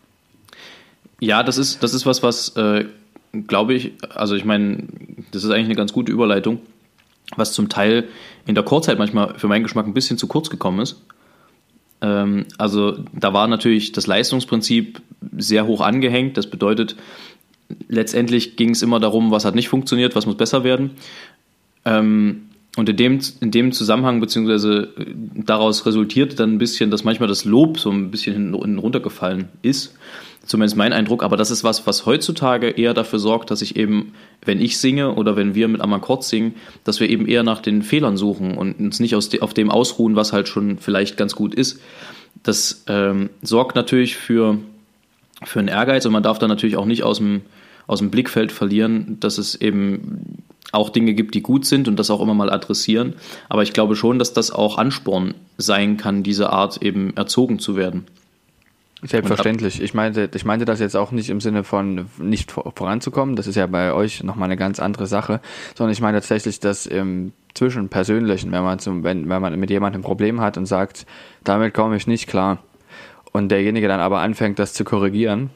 [1.20, 2.86] Ja, das ist, das ist was, was äh,
[3.48, 4.88] glaube ich, also ich meine,
[5.32, 6.60] das ist eigentlich eine ganz gute Überleitung,
[7.36, 8.08] was zum Teil
[8.46, 11.04] in der Kurzzeit manchmal für meinen Geschmack ein bisschen zu kurz gekommen ist.
[12.02, 15.02] Ähm, also da war natürlich das Leistungsprinzip
[15.38, 16.38] sehr hoch angehängt.
[16.38, 16.96] Das bedeutet,
[17.88, 20.92] letztendlich ging es immer darum, was hat nicht funktioniert, was muss besser werden.
[21.86, 27.04] Ähm, und in dem, in dem Zusammenhang, beziehungsweise äh, daraus resultiert dann ein bisschen, dass
[27.04, 29.96] manchmal das Lob so ein bisschen hinten runtergefallen ist.
[30.46, 31.24] Zumindest mein Eindruck.
[31.24, 35.14] Aber das ist was, was heutzutage eher dafür sorgt, dass ich eben, wenn ich singe
[35.16, 38.80] oder wenn wir mit Amakord singen, dass wir eben eher nach den Fehlern suchen und
[38.80, 41.82] uns nicht aus de, auf dem ausruhen, was halt schon vielleicht ganz gut ist.
[42.42, 44.58] Das ähm, sorgt natürlich für,
[45.44, 47.42] für einen Ehrgeiz und man darf dann natürlich auch nicht aus dem,
[47.86, 52.10] aus dem Blickfeld verlieren, dass es eben auch Dinge gibt, die gut sind und das
[52.10, 53.16] auch immer mal adressieren.
[53.48, 57.76] Aber ich glaube schon, dass das auch Ansporn sein kann, diese Art eben erzogen zu
[57.76, 58.06] werden.
[59.02, 59.82] Selbstverständlich.
[59.82, 63.38] Ich meinte, ich meinte das jetzt auch nicht im Sinne von nicht voranzukommen.
[63.38, 65.40] Das ist ja bei euch nochmal eine ganz andere Sache,
[65.76, 70.02] sondern ich meine tatsächlich, dass im Zwischenpersönlichen, wenn man zum, wenn, wenn man mit jemandem
[70.02, 71.06] ein Problem hat und sagt,
[71.46, 72.60] damit komme ich nicht klar,
[73.32, 75.50] und derjenige dann aber anfängt, das zu korrigieren,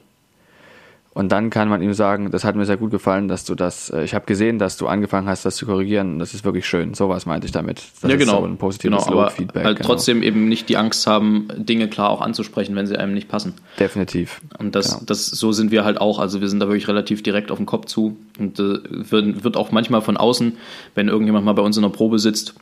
[1.14, 3.92] und dann kann man ihm sagen, das hat mir sehr gut gefallen, dass du das,
[3.92, 6.18] äh, ich habe gesehen, dass du angefangen hast, das zu korrigieren.
[6.18, 6.96] Das ist wirklich schön.
[6.96, 7.84] Sowas meinte ich damit.
[8.02, 8.40] Das ja, genau.
[8.40, 9.64] So ein positives genau, aber Feedback.
[9.64, 9.90] Halt genau.
[9.90, 13.54] trotzdem eben nicht die Angst haben, Dinge klar auch anzusprechen, wenn sie einem nicht passen.
[13.80, 14.42] Definitiv.
[14.58, 15.04] Und das, genau.
[15.06, 16.18] das, so sind wir halt auch.
[16.18, 18.18] Also wir sind da wirklich relativ direkt auf den Kopf zu.
[18.40, 20.58] Und äh, wird, wird auch manchmal von außen,
[20.96, 22.56] wenn irgendjemand mal bei uns in der Probe sitzt,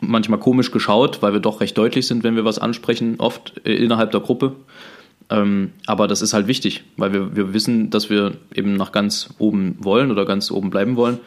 [0.00, 3.74] manchmal komisch geschaut, weil wir doch recht deutlich sind, wenn wir was ansprechen, oft äh,
[3.74, 4.52] innerhalb der Gruppe.
[5.32, 9.30] Ähm, aber das ist halt wichtig, weil wir, wir wissen, dass wir eben nach ganz
[9.38, 11.18] oben wollen oder ganz oben bleiben wollen.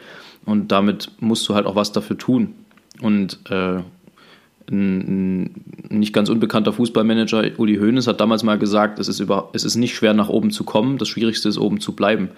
[0.44, 2.54] Und damit musst du halt auch was dafür tun.
[3.02, 3.80] Und äh,
[4.70, 9.50] ein, ein, nicht ganz unbekannter Fußballmanager, Uli Hoeneß, hat damals mal gesagt, es ist, über,
[9.52, 12.30] es ist nicht schwer, nach oben zu kommen, das Schwierigste ist, oben zu bleiben.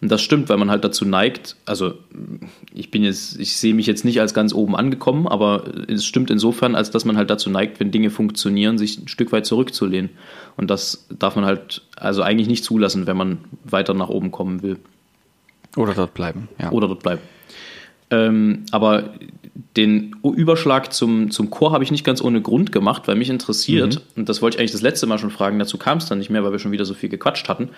[0.00, 1.94] Und das stimmt, weil man halt dazu neigt, also
[2.74, 6.30] ich bin jetzt, ich sehe mich jetzt nicht als ganz oben angekommen, aber es stimmt
[6.30, 10.10] insofern, als dass man halt dazu neigt, wenn Dinge funktionieren, sich ein Stück weit zurückzulehnen.
[10.56, 14.62] Und das darf man halt also eigentlich nicht zulassen, wenn man weiter nach oben kommen
[14.62, 14.78] will.
[15.76, 16.70] Oder dort bleiben, ja.
[16.70, 17.22] Oder dort bleiben.
[18.10, 19.10] Ähm, aber
[19.76, 23.96] den Überschlag zum, zum Chor habe ich nicht ganz ohne Grund gemacht, weil mich interessiert,
[23.96, 24.20] mhm.
[24.20, 26.30] und das wollte ich eigentlich das letzte Mal schon fragen, dazu kam es dann nicht
[26.30, 27.70] mehr, weil wir schon wieder so viel gequatscht hatten,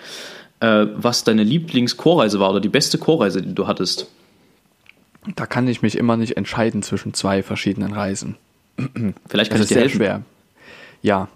[0.59, 4.07] äh, was deine Lieblingschorreise war oder die beste Chorreise, die du hattest.
[5.35, 8.37] Da kann ich mich immer nicht entscheiden zwischen zwei verschiedenen Reisen.
[9.27, 9.97] Vielleicht kann das ich dir helfen.
[9.97, 10.21] schwer.
[11.01, 11.27] Ja,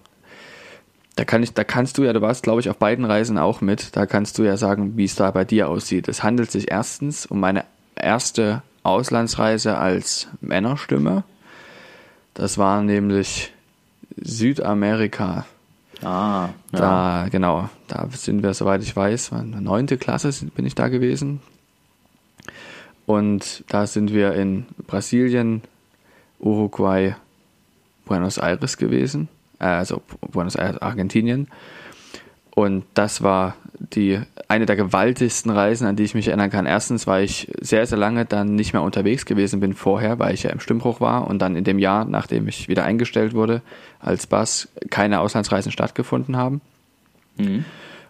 [1.15, 3.61] da kann ich, da kannst du ja, du warst, glaube ich, auf beiden Reisen auch
[3.61, 3.95] mit.
[3.95, 6.07] Da kannst du ja sagen, wie es da bei dir aussieht.
[6.07, 11.23] Es handelt sich erstens um meine erste Auslandsreise als Männerstimme.
[12.33, 13.51] Das war nämlich
[14.17, 15.45] Südamerika.
[16.01, 16.79] Ah, ja.
[16.79, 21.41] Da, genau, da sind wir, soweit ich weiß, neunte Klasse bin ich da gewesen.
[23.05, 25.61] Und da sind wir in Brasilien,
[26.39, 27.15] Uruguay,
[28.05, 29.27] Buenos Aires gewesen
[29.61, 31.47] also Buenos Aires, Argentinien.
[32.53, 36.65] Und das war die eine der gewaltigsten Reisen, an die ich mich erinnern kann.
[36.65, 40.43] Erstens, weil ich sehr, sehr lange dann nicht mehr unterwegs gewesen bin vorher, weil ich
[40.43, 43.61] ja im Stimmbruch war und dann in dem Jahr, nachdem ich wieder eingestellt wurde
[43.99, 46.61] als Bass, keine Auslandsreisen stattgefunden haben.
[47.37, 47.65] Mhm.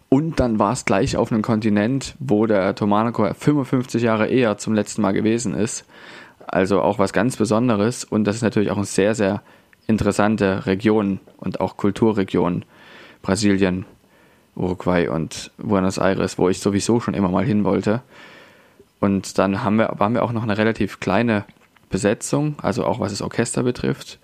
[0.10, 4.74] Und dann war es gleich auf einem Kontinent, wo der Tomanico 55 Jahre eher zum
[4.74, 5.86] letzten Mal gewesen ist.
[6.48, 8.04] Also auch was ganz Besonderes.
[8.04, 9.42] Und das ist natürlich auch ein sehr, sehr
[9.88, 12.66] interessante Regionen und auch Kulturregionen.
[13.22, 13.86] Brasilien,
[14.56, 18.02] Uruguay und Buenos Aires, wo ich sowieso schon immer mal hin wollte.
[19.00, 21.46] Und dann haben wir, waren wir auch noch eine relativ kleine
[21.90, 24.20] Besetzung, also auch was das Orchester betrifft.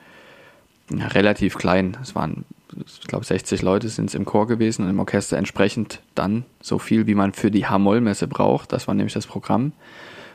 [0.91, 1.97] Relativ klein.
[2.01, 2.45] Es waren,
[2.85, 6.79] ich glaube, 60 Leute sind es im Chor gewesen und im Orchester entsprechend dann so
[6.79, 8.71] viel, wie man für die H-Moll-Messe braucht.
[8.71, 9.73] Das war nämlich das Programm.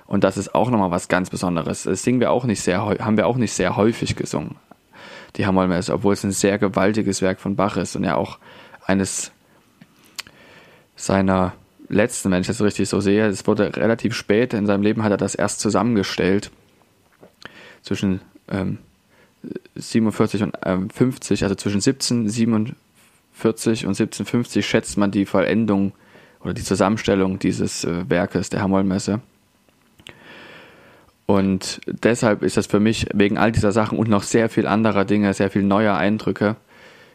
[0.07, 1.85] Und das ist auch nochmal was ganz Besonderes.
[1.85, 4.57] Das singen wir auch nicht sehr, haben wir auch nicht sehr häufig gesungen
[5.37, 8.39] die Hammermesse, obwohl es ein sehr gewaltiges Werk von Bach ist und ja auch
[8.85, 9.33] eines
[10.97, 11.55] seiner
[11.89, 13.27] letzten, wenn ich das richtig so sehe.
[13.27, 16.51] Es wurde relativ spät in seinem Leben, hat er das erst zusammengestellt.
[17.83, 18.79] Zwischen ähm,
[19.75, 22.75] 47 und ähm, 50, also zwischen 1747
[23.87, 25.93] und 1750 schätzt man die Vollendung
[26.41, 29.21] oder die Zusammenstellung dieses äh, Werkes der Hamollmesse.
[31.27, 35.05] Und deshalb ist das für mich, wegen all dieser Sachen und noch sehr viel anderer
[35.05, 36.57] Dinge, sehr viel neuer Eindrücke,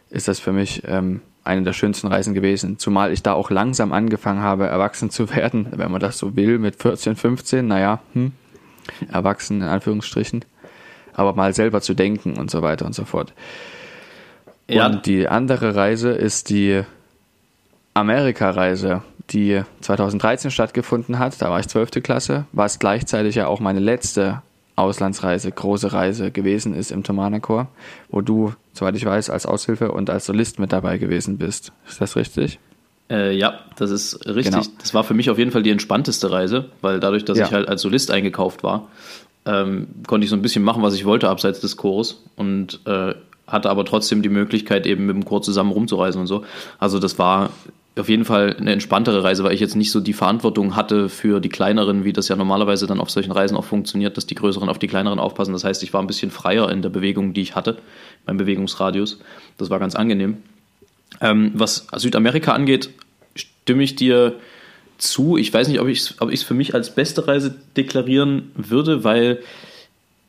[0.09, 2.77] ist das für mich ähm, eine der schönsten Reisen gewesen.
[2.77, 6.60] Zumal ich da auch langsam angefangen habe, erwachsen zu werden, wenn man das so will,
[6.60, 8.33] mit 14, 15, naja, hm,
[9.12, 10.45] erwachsen in Anführungsstrichen,
[11.13, 13.33] aber mal selber zu denken und so weiter und so fort.
[14.69, 14.86] Ja.
[14.88, 16.83] Und die andere Reise ist die
[17.93, 21.41] Amerika-Reise, die 2013 stattgefunden hat.
[21.41, 22.03] Da war ich 12.
[22.03, 24.41] Klasse, was gleichzeitig ja auch meine letzte
[24.77, 27.67] Auslandsreise, große Reise gewesen ist im Thomanerchor,
[28.09, 31.73] wo du, soweit ich weiß, als Aushilfe und als Solist mit dabei gewesen bist.
[31.87, 32.59] Ist das richtig?
[33.09, 34.53] Äh, ja, das ist richtig.
[34.53, 34.65] Genau.
[34.79, 37.47] Das war für mich auf jeden Fall die entspannteste Reise, weil dadurch, dass ja.
[37.47, 38.87] ich halt als Solist eingekauft war,
[39.45, 43.15] ähm, konnte ich so ein bisschen machen, was ich wollte, abseits des Chores und äh,
[43.47, 46.43] hatte aber trotzdem die Möglichkeit, eben mit dem Chor zusammen rumzureisen und so.
[46.79, 47.49] Also das war
[47.99, 51.39] auf jeden Fall eine entspanntere Reise, weil ich jetzt nicht so die Verantwortung hatte für
[51.39, 54.69] die kleineren, wie das ja normalerweise dann auf solchen Reisen auch funktioniert, dass die größeren
[54.69, 55.53] auf die kleineren aufpassen.
[55.53, 57.77] Das heißt, ich war ein bisschen freier in der Bewegung, die ich hatte,
[58.25, 59.19] beim Bewegungsradius.
[59.57, 60.38] Das war ganz angenehm.
[61.21, 62.89] Ähm, was Südamerika angeht,
[63.36, 64.36] stimme ich dir
[64.97, 65.38] zu.
[65.38, 69.39] Ich weiß nicht, ob ich es ob für mich als beste Reise deklarieren würde, weil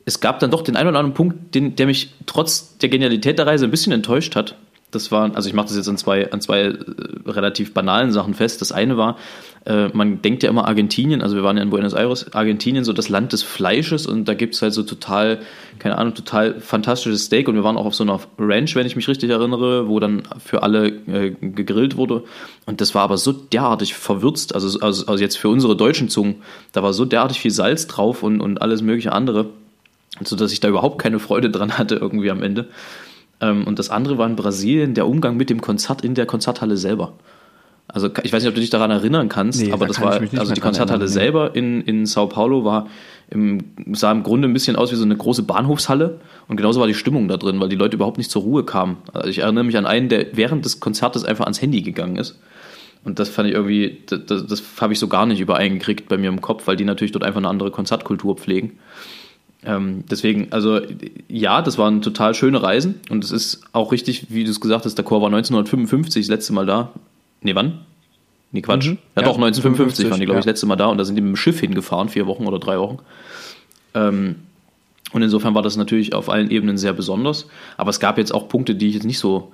[0.05, 3.39] es gab dann doch den einen oder anderen Punkt, den, der mich trotz der Genialität
[3.39, 4.57] der Reise ein bisschen enttäuscht hat.
[4.91, 6.75] Das waren, also ich mache das jetzt an zwei, an zwei äh,
[7.27, 8.63] relativ banalen Sachen fest.
[8.63, 9.19] Das eine war,
[9.67, 12.95] äh, man denkt ja immer Argentinien, also wir waren ja in Buenos Aires, Argentinien so
[12.95, 15.41] das Land des Fleisches und da gibt es halt so total,
[15.79, 18.97] keine Ahnung, total fantastisches Steak und wir waren auch auf so einer Ranch, wenn ich
[18.97, 22.25] mich richtig erinnere, wo dann für alle äh, gegrillt wurde
[22.65, 26.37] und das war aber so derartig verwürzt, also, also, also jetzt für unsere deutschen Zungen,
[26.73, 29.51] da war so derartig viel Salz drauf und, und alles mögliche andere,
[30.25, 32.69] sodass ich da überhaupt keine Freude dran hatte irgendwie am Ende.
[33.41, 36.77] Ähm, und das andere war in Brasilien der Umgang mit dem Konzert in der Konzerthalle
[36.77, 37.15] selber.
[37.91, 40.21] Also ich weiß nicht, ob du dich daran erinnern kannst, nee, aber da das war,
[40.39, 42.87] also die Konzerthalle erinnern, selber in, in Sao Paulo war
[43.31, 43.61] im,
[43.93, 46.95] sah im Grunde ein bisschen aus wie so eine große Bahnhofshalle und genauso war die
[46.95, 48.99] Stimmung da drin, weil die Leute überhaupt nicht zur Ruhe kamen.
[49.15, 52.39] Also ich erinnere mich an einen, der während des Konzertes einfach ans Handy gegangen ist.
[53.05, 56.19] Und das fand ich irgendwie, das, das, das habe ich so gar nicht übereingekriegt bei
[56.19, 58.79] mir im Kopf, weil die natürlich dort einfach eine andere Konzertkultur pflegen.
[59.65, 60.81] Ähm, deswegen, also
[61.29, 64.85] ja, das waren total schöne Reisen und es ist auch richtig, wie du es gesagt
[64.85, 66.93] hast, der Chor war 1955 das letzte Mal da.
[67.43, 67.81] Nee, wann?
[68.53, 68.87] Nee, Quatsch.
[68.87, 68.99] Mhm.
[69.17, 71.05] Ja, ja, doch, 1955 55, waren die, glaube ich, das letzte Mal da und da
[71.05, 72.99] sind die mit dem Schiff hingefahren, vier Wochen oder drei Wochen.
[73.95, 74.37] Ähm,
[75.13, 77.47] und insofern war das natürlich auf allen Ebenen sehr besonders.
[77.77, 79.53] Aber es gab jetzt auch Punkte, die ich jetzt nicht so,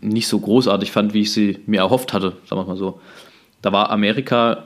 [0.00, 3.00] nicht so großartig fand, wie ich sie mir erhofft hatte, sagen wir mal so.
[3.62, 4.64] Da war Amerika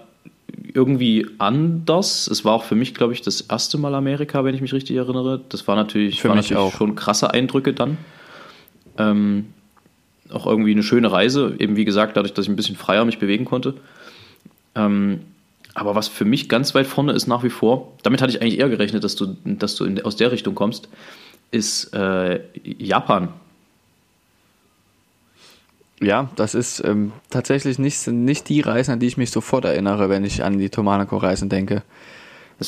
[0.72, 2.26] irgendwie anders.
[2.26, 4.96] Es war auch für mich, glaube ich, das erste Mal Amerika, wenn ich mich richtig
[4.96, 5.40] erinnere.
[5.48, 6.76] Das war natürlich, für war mich natürlich auch.
[6.76, 7.98] schon krasse Eindrücke dann.
[8.98, 9.46] Ähm,
[10.30, 13.18] auch irgendwie eine schöne Reise, eben wie gesagt, dadurch, dass ich ein bisschen freier mich
[13.18, 13.74] bewegen konnte.
[14.74, 15.20] Ähm,
[15.74, 18.58] aber was für mich ganz weit vorne ist nach wie vor, damit hatte ich eigentlich
[18.58, 20.88] eher gerechnet, dass du, dass du in, aus der Richtung kommst,
[21.50, 23.28] ist äh, Japan.
[26.00, 30.08] Ja, das ist ähm, tatsächlich nicht, nicht die Reisen, an die ich mich sofort erinnere,
[30.08, 31.82] wenn ich an die Tomanaco-Reisen denke.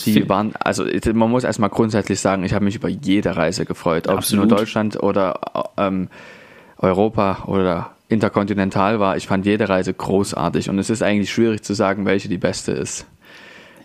[0.05, 4.09] Die waren, also man muss erstmal grundsätzlich sagen, ich habe mich über jede Reise gefreut,
[4.09, 5.39] ob es nur Deutschland oder
[5.77, 6.09] ähm,
[6.79, 9.17] Europa oder interkontinental war.
[9.17, 12.73] Ich fand jede Reise großartig und es ist eigentlich schwierig zu sagen, welche die beste
[12.73, 13.07] ist.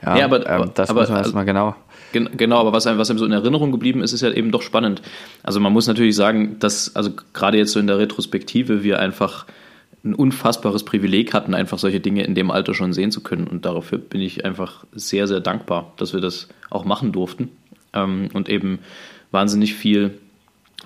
[0.02, 1.76] Ja, ja aber, ähm, das aber, muss man erstmal genau.
[2.14, 4.62] Genau, aber was einem, was einem so in Erinnerung geblieben ist, ist ja eben doch
[4.62, 5.02] spannend.
[5.44, 9.46] Also man muss natürlich sagen, dass, also gerade jetzt so in der Retrospektive, wir einfach
[10.04, 13.48] ein unfassbares Privileg hatten, einfach solche Dinge in dem Alter schon sehen zu können.
[13.48, 17.50] Und dafür bin ich einfach sehr, sehr dankbar, dass wir das auch machen durften.
[17.94, 18.80] Ähm, und eben
[19.32, 20.18] wahnsinnig viel,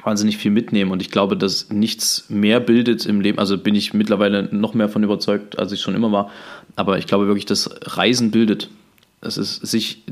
[0.03, 0.91] wahnsinnig viel mitnehmen.
[0.91, 4.89] Und ich glaube, dass nichts mehr bildet im Leben, also bin ich mittlerweile noch mehr
[4.89, 6.31] von überzeugt, als ich schon immer war.
[6.75, 8.69] Aber ich glaube wirklich, dass Reisen bildet.
[9.21, 10.03] Es ist sich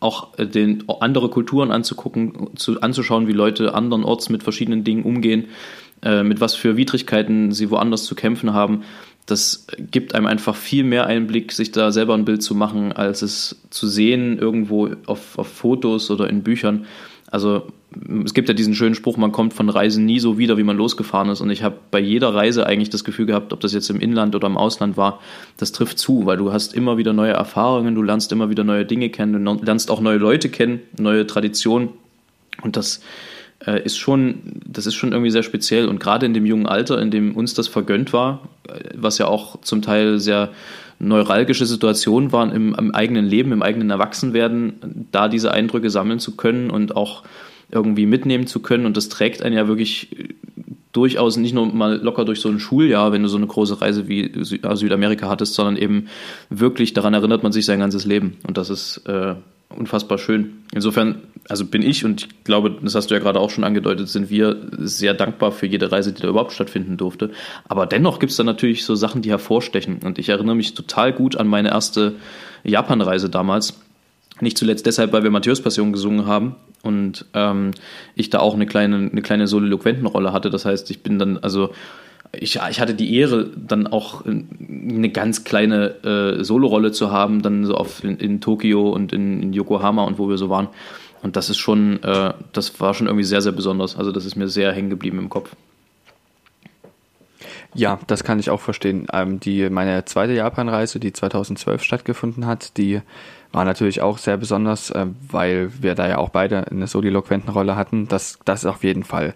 [0.00, 5.46] auch äh, den, andere Kulturen anzugucken, zu, anzuschauen, wie Leute andernorts mit verschiedenen Dingen umgehen,
[6.02, 8.82] äh, mit was für Widrigkeiten sie woanders zu kämpfen haben.
[9.26, 13.20] Das gibt einem einfach viel mehr Einblick, sich da selber ein Bild zu machen, als
[13.20, 16.86] es zu sehen irgendwo auf, auf Fotos oder in Büchern.
[17.30, 17.66] Also
[18.24, 20.76] es gibt ja diesen schönen Spruch, man kommt von Reisen nie so wieder, wie man
[20.76, 21.40] losgefahren ist.
[21.40, 24.34] Und ich habe bei jeder Reise eigentlich das Gefühl gehabt, ob das jetzt im Inland
[24.34, 25.20] oder im Ausland war,
[25.56, 28.84] das trifft zu, weil du hast immer wieder neue Erfahrungen, du lernst immer wieder neue
[28.84, 31.88] Dinge kennen, du lernst auch neue Leute kennen, neue Traditionen.
[32.62, 33.00] Und das
[33.66, 35.88] äh, ist schon, das ist schon irgendwie sehr speziell.
[35.88, 39.26] Und gerade in dem jungen Alter, in dem uns das vergönnt war, äh, was ja
[39.28, 40.50] auch zum Teil sehr
[40.98, 46.36] neuralgische Situationen waren im, im eigenen Leben, im eigenen Erwachsenwerden, da diese Eindrücke sammeln zu
[46.36, 47.22] können und auch
[47.70, 48.86] irgendwie mitnehmen zu können.
[48.86, 50.08] Und das trägt einen ja wirklich
[50.92, 54.08] durchaus nicht nur mal locker durch so ein Schuljahr, wenn du so eine große Reise
[54.08, 56.08] wie äh, Südamerika hattest, sondern eben
[56.50, 58.38] wirklich daran erinnert man sich sein ganzes Leben.
[58.46, 59.34] Und das ist äh,
[59.68, 60.64] unfassbar schön.
[60.72, 64.08] Insofern, also bin ich und ich glaube, das hast du ja gerade auch schon angedeutet,
[64.08, 67.30] sind wir sehr dankbar für jede Reise, die da überhaupt stattfinden durfte.
[67.68, 69.98] Aber dennoch gibt es da natürlich so Sachen, die hervorstechen.
[70.02, 72.14] Und ich erinnere mich total gut an meine erste
[72.64, 73.78] Japan-Reise damals.
[74.40, 77.72] Nicht zuletzt deshalb, weil wir Matthäus Passion gesungen haben und ähm,
[78.14, 80.50] ich da auch eine kleine, eine kleine Soliloquentenrolle hatte.
[80.50, 81.70] Das heißt, ich bin dann also
[82.32, 87.64] ich, ich hatte die Ehre, dann auch eine ganz kleine äh, Solorolle zu haben, dann
[87.64, 90.68] so auf, in, in Tokio und in, in, Yokohama und wo wir so waren.
[91.22, 93.96] Und das ist schon, äh, das war schon irgendwie sehr, sehr besonders.
[93.96, 95.56] Also das ist mir sehr hängen geblieben im Kopf.
[97.74, 99.06] Ja, das kann ich auch verstehen.
[99.12, 103.00] Ähm, die, meine zweite Japanreise, die 2012 stattgefunden hat, die
[103.52, 107.50] war natürlich auch sehr besonders, äh, weil wir da ja auch beide eine so eloquenten
[107.50, 108.08] Rolle hatten.
[108.08, 109.34] Das, das ist auf jeden Fall.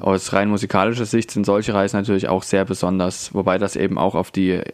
[0.00, 4.16] Aus rein musikalischer Sicht sind solche Reisen natürlich auch sehr besonders, wobei das eben auch
[4.16, 4.64] auf die äh,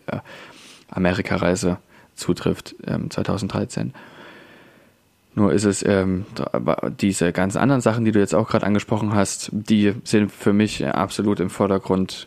[0.88, 1.78] Amerikareise
[2.14, 3.92] zutrifft, ähm, 2013.
[5.34, 6.26] Nur ist es ähm,
[7.00, 10.84] diese ganz anderen Sachen, die du jetzt auch gerade angesprochen hast, die sind für mich
[10.84, 12.26] absolut im Vordergrund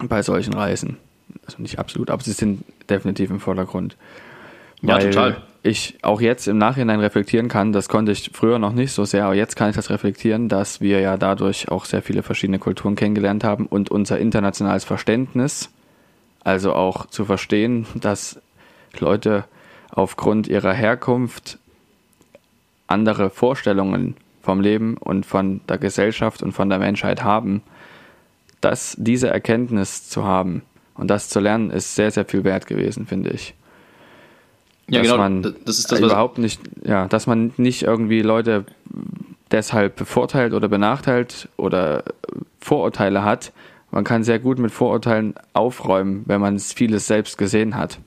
[0.00, 0.98] bei solchen Reisen.
[1.44, 3.96] Also nicht absolut, aber sie sind definitiv im Vordergrund.
[4.82, 5.42] Ja, total.
[5.64, 9.26] Ich auch jetzt im Nachhinein reflektieren kann, das konnte ich früher noch nicht so sehr,
[9.26, 12.96] aber jetzt kann ich das reflektieren, dass wir ja dadurch auch sehr viele verschiedene Kulturen
[12.96, 15.70] kennengelernt haben und unser internationales Verständnis,
[16.42, 18.40] also auch zu verstehen, dass
[18.98, 19.44] Leute
[19.90, 21.58] aufgrund ihrer Herkunft
[22.88, 27.62] andere Vorstellungen vom Leben und von der Gesellschaft und von der Menschheit haben,
[28.60, 30.62] dass diese Erkenntnis zu haben
[30.94, 33.54] und das zu lernen, ist sehr, sehr viel wert gewesen, finde ich.
[34.92, 35.22] Ja, dass genau.
[35.22, 38.66] Man das ist das, überhaupt nicht, ja, dass man nicht irgendwie Leute
[39.50, 42.04] deshalb bevorteilt oder benachteilt oder
[42.60, 43.52] Vorurteile hat.
[43.90, 47.98] Man kann sehr gut mit Vorurteilen aufräumen, wenn man vieles selbst gesehen hat.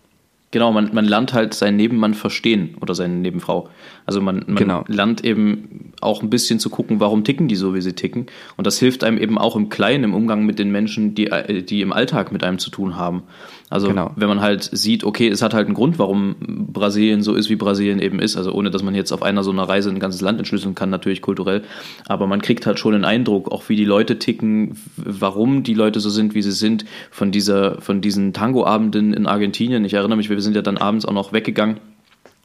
[0.56, 3.68] Genau, man, man lernt halt seinen Nebenmann verstehen oder seine Nebenfrau.
[4.06, 4.86] Also man, man genau.
[4.88, 8.28] lernt eben auch ein bisschen zu gucken, warum ticken die so, wie sie ticken.
[8.56, 11.30] Und das hilft einem eben auch im Kleinen, im Umgang mit den Menschen, die,
[11.68, 13.24] die im Alltag mit einem zu tun haben.
[13.70, 14.12] Also genau.
[14.16, 17.56] wenn man halt sieht, okay, es hat halt einen Grund, warum Brasilien so ist, wie
[17.56, 18.38] Brasilien eben ist.
[18.38, 20.92] Also ohne, dass man jetzt auf einer so einer Reise ein ganzes Land entschlüsseln kann,
[20.92, 21.64] natürlich kulturell.
[22.08, 26.00] Aber man kriegt halt schon einen Eindruck, auch wie die Leute ticken, warum die Leute
[26.00, 26.86] so sind, wie sie sind.
[27.10, 29.84] Von dieser, von diesen Tango-Abenden in Argentinien.
[29.84, 31.80] Ich erinnere mich, wir sind ja dann abends auch noch weggegangen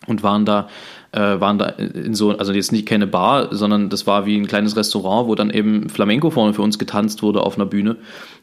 [0.07, 0.69] und waren da
[1.13, 4.47] äh, waren da in so, also jetzt nicht keine Bar, sondern das war wie ein
[4.47, 7.97] kleines Restaurant, wo dann eben Flamenco vorne für uns getanzt wurde auf einer Bühne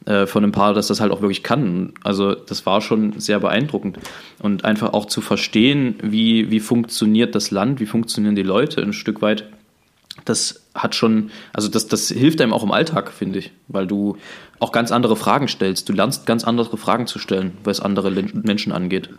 [0.05, 1.93] äh, von einem Paar, das das halt auch wirklich kann.
[2.03, 3.99] Also das war schon sehr beeindruckend.
[4.41, 8.93] Und einfach auch zu verstehen, wie, wie funktioniert das Land, wie funktionieren die Leute ein
[8.93, 9.45] Stück weit,
[10.25, 14.17] das hat schon, also das, das hilft einem auch im Alltag, finde ich, weil du
[14.59, 15.87] auch ganz andere Fragen stellst.
[15.87, 19.09] Du lernst ganz andere Fragen zu stellen, was andere Menschen angeht.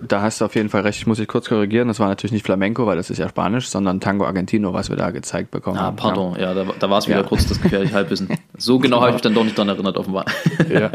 [0.00, 1.00] Da hast du auf jeden Fall recht.
[1.00, 1.88] Ich muss dich kurz korrigieren.
[1.88, 4.96] Das war natürlich nicht Flamenco, weil das ist ja Spanisch, sondern Tango Argentino, was wir
[4.96, 5.96] da gezeigt bekommen ah, haben.
[5.98, 6.36] Ah, pardon.
[6.38, 7.22] Ja, da, da war es wieder ja.
[7.24, 8.28] kurz das gefährliche Halbwissen.
[8.56, 10.26] So genau habe ich mich dann doch nicht daran erinnert, offenbar.
[10.68, 10.90] Ja.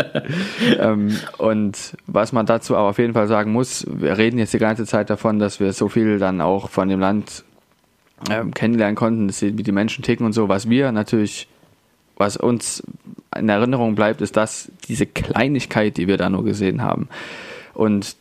[0.80, 4.60] ähm, und was man dazu aber auf jeden Fall sagen muss, wir reden jetzt die
[4.60, 7.44] ganze Zeit davon, dass wir so viel dann auch von dem Land
[8.30, 10.48] ähm, kennenlernen konnten, wie die Menschen ticken und so.
[10.48, 11.48] Was wir natürlich,
[12.18, 12.84] was uns
[13.36, 17.10] in Erinnerung bleibt, ist das, diese Kleinigkeit, die wir da nur gesehen haben.
[17.74, 18.16] Und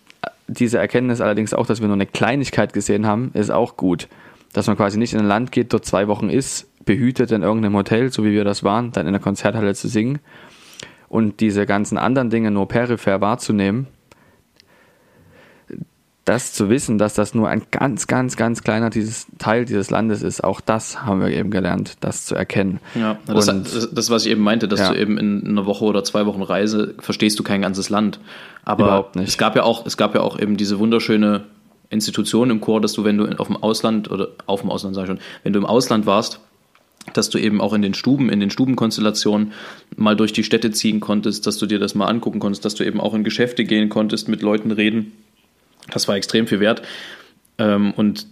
[0.58, 4.08] diese Erkenntnis allerdings auch, dass wir nur eine Kleinigkeit gesehen haben, ist auch gut.
[4.52, 7.76] Dass man quasi nicht in ein Land geht, dort zwei Wochen ist, behütet in irgendeinem
[7.76, 10.18] Hotel, so wie wir das waren, dann in der Konzerthalle zu singen
[11.08, 13.86] und diese ganzen anderen Dinge nur peripher wahrzunehmen,
[16.24, 20.22] das zu wissen, dass das nur ein ganz, ganz, ganz kleiner dieses Teil dieses Landes
[20.22, 22.78] ist, auch das haben wir eben gelernt, das zu erkennen.
[22.94, 24.92] Ja, das, und, das, was ich eben meinte, dass ja.
[24.92, 28.20] du eben in einer Woche oder zwei Wochen Reise verstehst du kein ganzes Land.
[28.64, 29.28] Aber Überhaupt nicht.
[29.28, 31.44] es gab ja auch, es gab ja auch eben diese wunderschöne
[31.90, 35.02] Institution im Chor, dass du, wenn du auf dem Ausland oder auf dem Ausland sag
[35.02, 36.38] ich schon, wenn du im Ausland warst,
[37.14, 39.52] dass du eben auch in den Stuben, in den Stubenkonstellationen
[39.96, 42.84] mal durch die Städte ziehen konntest, dass du dir das mal angucken konntest, dass du
[42.84, 45.10] eben auch in Geschäfte gehen konntest, mit Leuten reden
[45.90, 46.82] das war extrem viel wert.
[47.58, 48.26] Ähm, und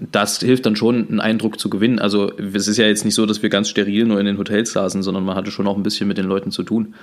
[0.00, 1.98] das hilft dann schon, einen Eindruck zu gewinnen.
[1.98, 4.72] Also es ist ja jetzt nicht so, dass wir ganz steril nur in den Hotels
[4.72, 6.94] saßen, sondern man hatte schon auch ein bisschen mit den Leuten zu tun.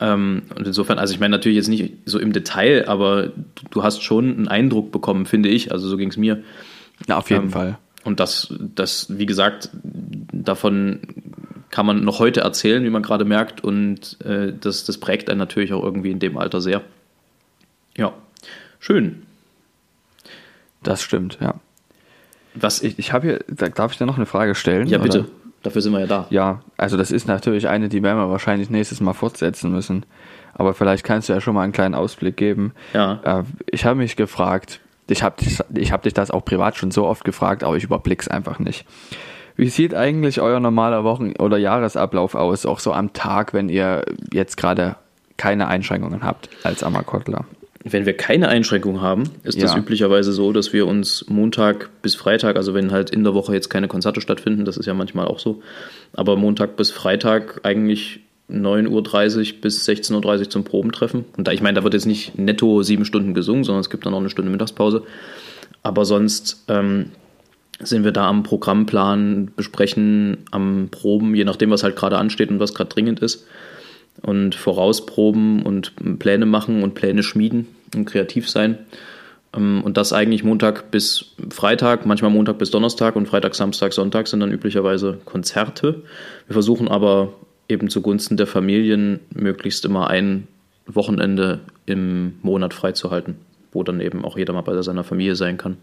[0.00, 3.32] Ähm, und insofern, also ich meine natürlich jetzt nicht so im Detail, aber
[3.70, 5.72] du hast schon einen Eindruck bekommen, finde ich.
[5.72, 6.42] Also so ging es mir.
[7.06, 7.78] Ja, auf jeden ähm, Fall.
[8.04, 9.68] Und das, das, wie gesagt,
[10.32, 11.00] davon
[11.70, 13.62] kann man noch heute erzählen, wie man gerade merkt.
[13.62, 16.82] Und äh, das, das prägt einen natürlich auch irgendwie in dem Alter sehr.
[17.96, 18.14] Ja.
[18.80, 19.22] Schön.
[20.82, 21.54] Das stimmt, ja.
[22.54, 24.88] Was ich, ich habe hier, darf ich da noch eine Frage stellen?
[24.88, 25.20] Ja, bitte.
[25.20, 25.28] Oder?
[25.62, 26.26] Dafür sind wir ja da.
[26.30, 30.06] Ja, also das ist natürlich eine, die werden wir wahrscheinlich nächstes Mal fortsetzen müssen.
[30.54, 32.72] Aber vielleicht kannst du ja schon mal einen kleinen Ausblick geben.
[32.94, 33.20] Ja.
[33.22, 36.90] Äh, ich habe mich gefragt, ich habe dich, ich hab dich das auch privat schon
[36.90, 38.86] so oft gefragt, aber ich überblick's einfach nicht.
[39.56, 44.06] Wie sieht eigentlich euer normaler Wochen- oder Jahresablauf aus, auch so am Tag, wenn ihr
[44.32, 44.96] jetzt gerade
[45.36, 47.44] keine Einschränkungen habt als Ammerkottler?
[47.82, 49.62] Wenn wir keine Einschränkung haben, ist ja.
[49.62, 53.54] das üblicherweise so, dass wir uns Montag bis Freitag, also wenn halt in der Woche
[53.54, 55.62] jetzt keine Konzerte stattfinden, das ist ja manchmal auch so,
[56.12, 58.20] aber Montag bis Freitag eigentlich
[58.50, 61.24] 9.30 Uhr bis 16.30 Uhr zum Probentreffen.
[61.36, 64.04] Und da, ich meine, da wird jetzt nicht netto sieben Stunden gesungen, sondern es gibt
[64.04, 65.04] dann noch eine Stunde Mittagspause.
[65.82, 67.12] Aber sonst ähm,
[67.78, 72.60] sind wir da am Programmplan, besprechen, am Proben, je nachdem, was halt gerade ansteht und
[72.60, 73.46] was gerade dringend ist.
[74.22, 78.78] Und vorausproben und Pläne machen und Pläne schmieden und kreativ sein.
[79.54, 84.28] Ähm, und das eigentlich Montag bis Freitag, manchmal Montag bis Donnerstag und Freitag, Samstag, Sonntag
[84.28, 86.02] sind dann üblicherweise Konzerte.
[86.46, 87.34] Wir versuchen aber
[87.68, 90.48] eben zugunsten der Familien möglichst immer ein
[90.86, 93.36] Wochenende im Monat freizuhalten,
[93.72, 95.76] wo dann eben auch jeder mal bei seiner Familie sein kann.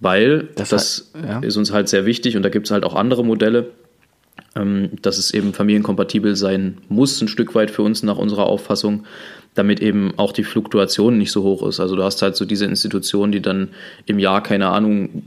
[0.00, 1.38] Weil das, das halt, ja.
[1.40, 3.70] ist uns halt sehr wichtig und da gibt es halt auch andere Modelle,
[4.54, 9.04] dass es eben familienkompatibel sein muss, ein Stück weit für uns nach unserer Auffassung,
[9.54, 11.80] damit eben auch die Fluktuation nicht so hoch ist.
[11.80, 13.70] Also du hast halt so diese Institutionen, die dann
[14.06, 15.22] im Jahr, keine Ahnung,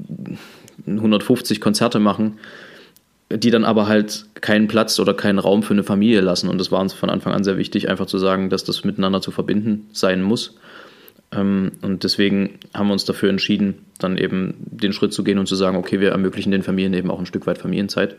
[0.85, 2.39] 150 Konzerte machen,
[3.29, 6.49] die dann aber halt keinen Platz oder keinen Raum für eine Familie lassen.
[6.49, 9.21] Und das war uns von Anfang an sehr wichtig, einfach zu sagen, dass das miteinander
[9.21, 10.57] zu verbinden sein muss.
[11.33, 15.47] Ähm, und deswegen haben wir uns dafür entschieden, dann eben den Schritt zu gehen und
[15.47, 18.15] zu sagen, okay, wir ermöglichen den Familien eben auch ein Stück weit Familienzeit.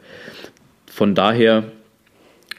[0.98, 1.62] Von daher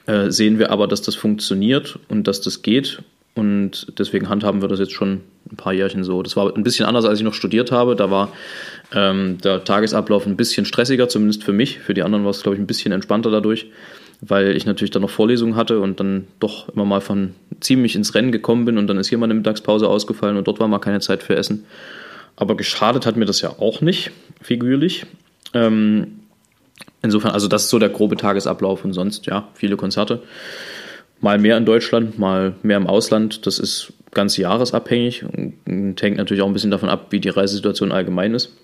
[0.05, 3.03] äh, sehen wir aber, dass das funktioniert und dass das geht.
[3.35, 5.19] Und deswegen handhaben wir das jetzt schon
[5.51, 6.23] ein paar Jährchen so.
[6.23, 7.97] Das war ein bisschen anders, als ich noch studiert habe.
[7.97, 8.31] Da war
[8.95, 11.79] ähm, der Tagesablauf ein bisschen stressiger, zumindest für mich.
[11.79, 13.65] Für die anderen war es, glaube ich, ein bisschen entspannter dadurch,
[14.21, 18.15] weil ich natürlich dann noch Vorlesungen hatte und dann doch immer mal von ziemlich ins
[18.15, 20.79] Rennen gekommen bin und dann ist hier mal eine Mittagspause ausgefallen und dort war mal
[20.79, 21.65] keine Zeit für Essen.
[22.37, 24.11] Aber geschadet hat mir das ja auch nicht,
[24.41, 25.05] figürlich.
[25.53, 26.19] Ähm,
[27.01, 30.23] insofern, also das ist so der grobe Tagesablauf und sonst, ja, viele Konzerte.
[31.21, 33.45] Mal mehr in Deutschland, mal mehr im Ausland.
[33.45, 37.91] Das ist ganz jahresabhängig und hängt natürlich auch ein bisschen davon ab, wie die Reisesituation
[37.91, 38.55] allgemein ist.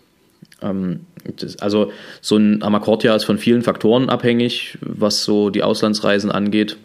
[0.61, 1.01] Ähm,
[1.38, 6.77] das, also so ein Amakordjahr ist von vielen Faktoren abhängig, was so die Auslandsreisen angeht.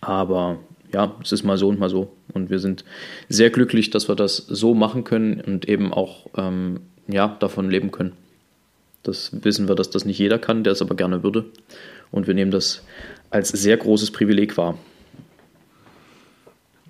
[0.00, 0.58] Aber
[0.92, 2.12] ja, es ist mal so und mal so.
[2.32, 2.84] Und wir sind
[3.28, 7.90] sehr glücklich, dass wir das so machen können und eben auch ähm, ja, davon leben
[7.90, 8.12] können.
[9.04, 11.44] Das wissen wir, dass das nicht jeder kann, der es aber gerne würde.
[12.10, 12.82] Und wir nehmen das
[13.30, 14.76] als sehr großes Privileg wahr.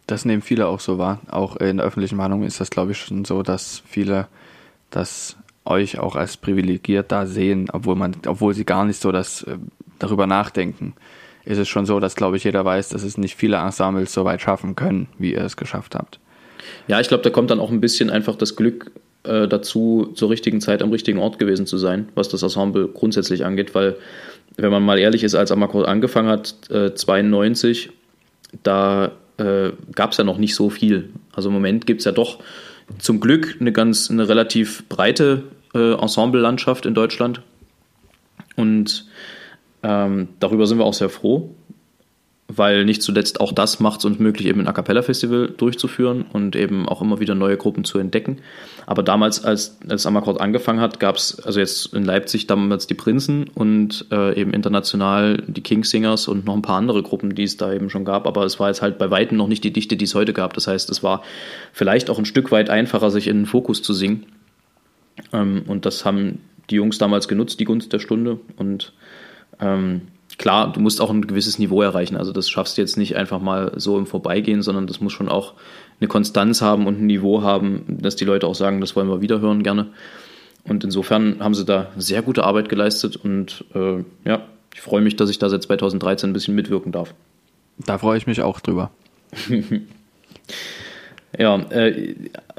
[0.06, 1.20] Das nehmen viele auch so wahr.
[1.28, 4.28] Auch in der öffentlichen Meinung ist das, glaube ich, schon so, dass viele
[4.90, 9.42] das euch auch als privilegiert da sehen, obwohl man, obwohl sie gar nicht so das
[9.44, 9.56] äh,
[9.98, 10.94] darüber nachdenken.
[11.44, 14.24] Ist es schon so, dass, glaube ich, jeder weiß, dass es nicht viele Ensembles so
[14.24, 16.20] weit schaffen können, wie ihr es geschafft habt.
[16.86, 18.90] Ja, ich glaube, da kommt dann auch ein bisschen einfach das Glück
[19.24, 23.44] äh, dazu, zur richtigen Zeit am richtigen Ort gewesen zu sein, was das Ensemble grundsätzlich
[23.44, 23.96] angeht, weil
[24.56, 27.90] wenn man mal ehrlich ist, als Amakor angefangen hat, äh, 92,
[28.62, 31.10] da äh, gab es ja noch nicht so viel.
[31.32, 32.38] Also im Moment gibt es ja doch
[32.98, 35.44] zum Glück eine ganz, eine relativ breite
[35.74, 37.40] äh, Ensemble-Landschaft in Deutschland.
[38.56, 39.06] Und
[39.82, 41.50] ähm, darüber sind wir auch sehr froh
[42.48, 46.26] weil nicht zuletzt auch das macht es uns möglich, eben ein A Cappella Festival durchzuführen
[46.32, 48.38] und eben auch immer wieder neue Gruppen zu entdecken.
[48.86, 52.94] Aber damals, als, als Amakord angefangen hat, gab es, also jetzt in Leipzig damals die
[52.94, 57.56] Prinzen und äh, eben international die Kingsingers und noch ein paar andere Gruppen, die es
[57.56, 58.26] da eben schon gab.
[58.26, 60.52] Aber es war jetzt halt bei Weitem noch nicht die Dichte, die es heute gab.
[60.52, 61.22] Das heißt, es war
[61.72, 64.26] vielleicht auch ein Stück weit einfacher, sich in den Fokus zu singen.
[65.32, 68.38] Ähm, und das haben die Jungs damals genutzt, die Gunst der Stunde.
[68.56, 68.92] Und
[69.60, 70.02] ähm,
[70.38, 72.16] klar, du musst auch ein gewisses Niveau erreichen.
[72.16, 75.28] Also das schaffst du jetzt nicht einfach mal so im Vorbeigehen, sondern das muss schon
[75.28, 75.54] auch
[76.00, 79.20] eine Konstanz haben und ein Niveau haben, dass die Leute auch sagen, das wollen wir
[79.20, 79.88] wieder hören gerne.
[80.64, 84.42] Und insofern haben sie da sehr gute Arbeit geleistet und äh, ja,
[84.74, 87.14] ich freue mich, dass ich da seit 2013 ein bisschen mitwirken darf.
[87.78, 88.90] Da freue ich mich auch drüber.
[91.38, 92.14] ja, äh,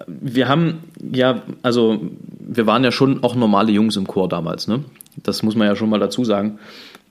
[0.07, 0.80] wir haben
[1.11, 1.99] ja, also
[2.39, 4.84] wir waren ja schon auch normale Jungs im Chor damals, ne?
[5.23, 6.59] Das muss man ja schon mal dazu sagen.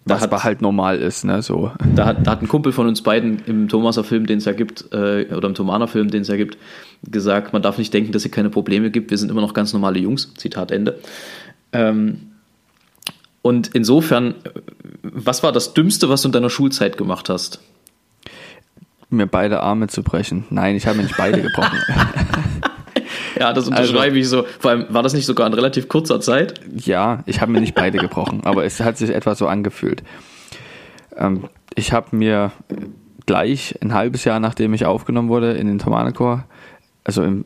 [0.06, 1.40] Da Was hat, aber halt normal ist, ne?
[1.40, 1.72] So.
[1.94, 4.52] Da hat, da hat ein Kumpel von uns beiden im Thomaser Film, den es ja
[4.52, 6.58] gibt, äh, oder im Thomaner Film, den es ja gibt,
[7.02, 9.72] gesagt, man darf nicht denken, dass es keine Probleme gibt, wir sind immer noch ganz
[9.72, 10.34] normale Jungs.
[10.34, 10.98] Zitat Ende.
[11.72, 12.32] Ähm,
[13.40, 14.34] und insofern,
[15.02, 17.60] was war das Dümmste, was du in deiner Schulzeit gemacht hast?
[19.08, 20.44] Mir beide Arme zu brechen.
[20.50, 21.78] Nein, ich habe mir nicht beide gebrochen.
[23.38, 24.44] Ja, das unterschreibe also, ich so.
[24.58, 26.60] Vor allem, war das nicht sogar in relativ kurzer Zeit?
[26.76, 30.02] Ja, ich habe mir nicht beide gebrochen, aber es hat sich etwa so angefühlt.
[31.16, 32.52] Ähm, ich habe mir
[33.26, 36.44] gleich ein halbes Jahr, nachdem ich aufgenommen wurde in den Thomanenchor,
[37.04, 37.44] also im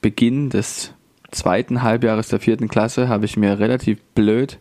[0.00, 0.92] Beginn des
[1.30, 4.58] zweiten Halbjahres der vierten Klasse, habe ich mir relativ blöd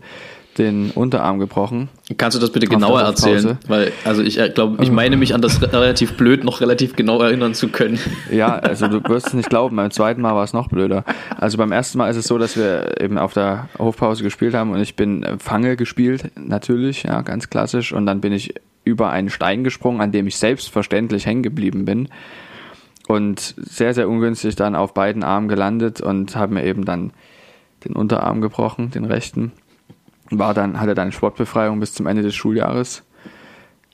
[0.58, 1.90] den Unterarm gebrochen.
[2.18, 3.58] Kannst du das bitte genauer erzählen?
[3.68, 7.22] Weil, also ich äh, glaube, ich meine mich an das relativ blöd noch relativ genau
[7.22, 8.00] erinnern zu können.
[8.32, 11.04] Ja, also du wirst es nicht glauben, beim zweiten Mal war es noch blöder.
[11.38, 14.72] Also beim ersten Mal ist es so, dass wir eben auf der Hofpause gespielt haben
[14.72, 17.94] und ich bin Fange gespielt, natürlich, ja, ganz klassisch.
[17.94, 22.10] Und dann bin ich über einen Stein gesprungen, an dem ich selbstverständlich hängen geblieben bin
[23.08, 27.12] und sehr, sehr ungünstig dann auf beiden Armen gelandet und habe mir eben dann
[27.84, 29.52] den Unterarm gebrochen, den rechten.
[30.32, 33.04] War dann, hatte dann Sportbefreiung bis zum Ende des Schuljahres.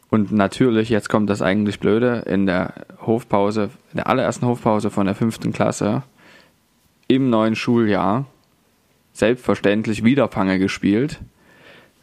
[0.09, 2.73] Und natürlich, jetzt kommt das eigentlich Blöde, in der
[3.05, 6.03] Hofpause, in der allerersten Hofpause von der fünften Klasse
[7.07, 8.25] im neuen Schuljahr
[9.13, 11.19] selbstverständlich wieder Fange gespielt.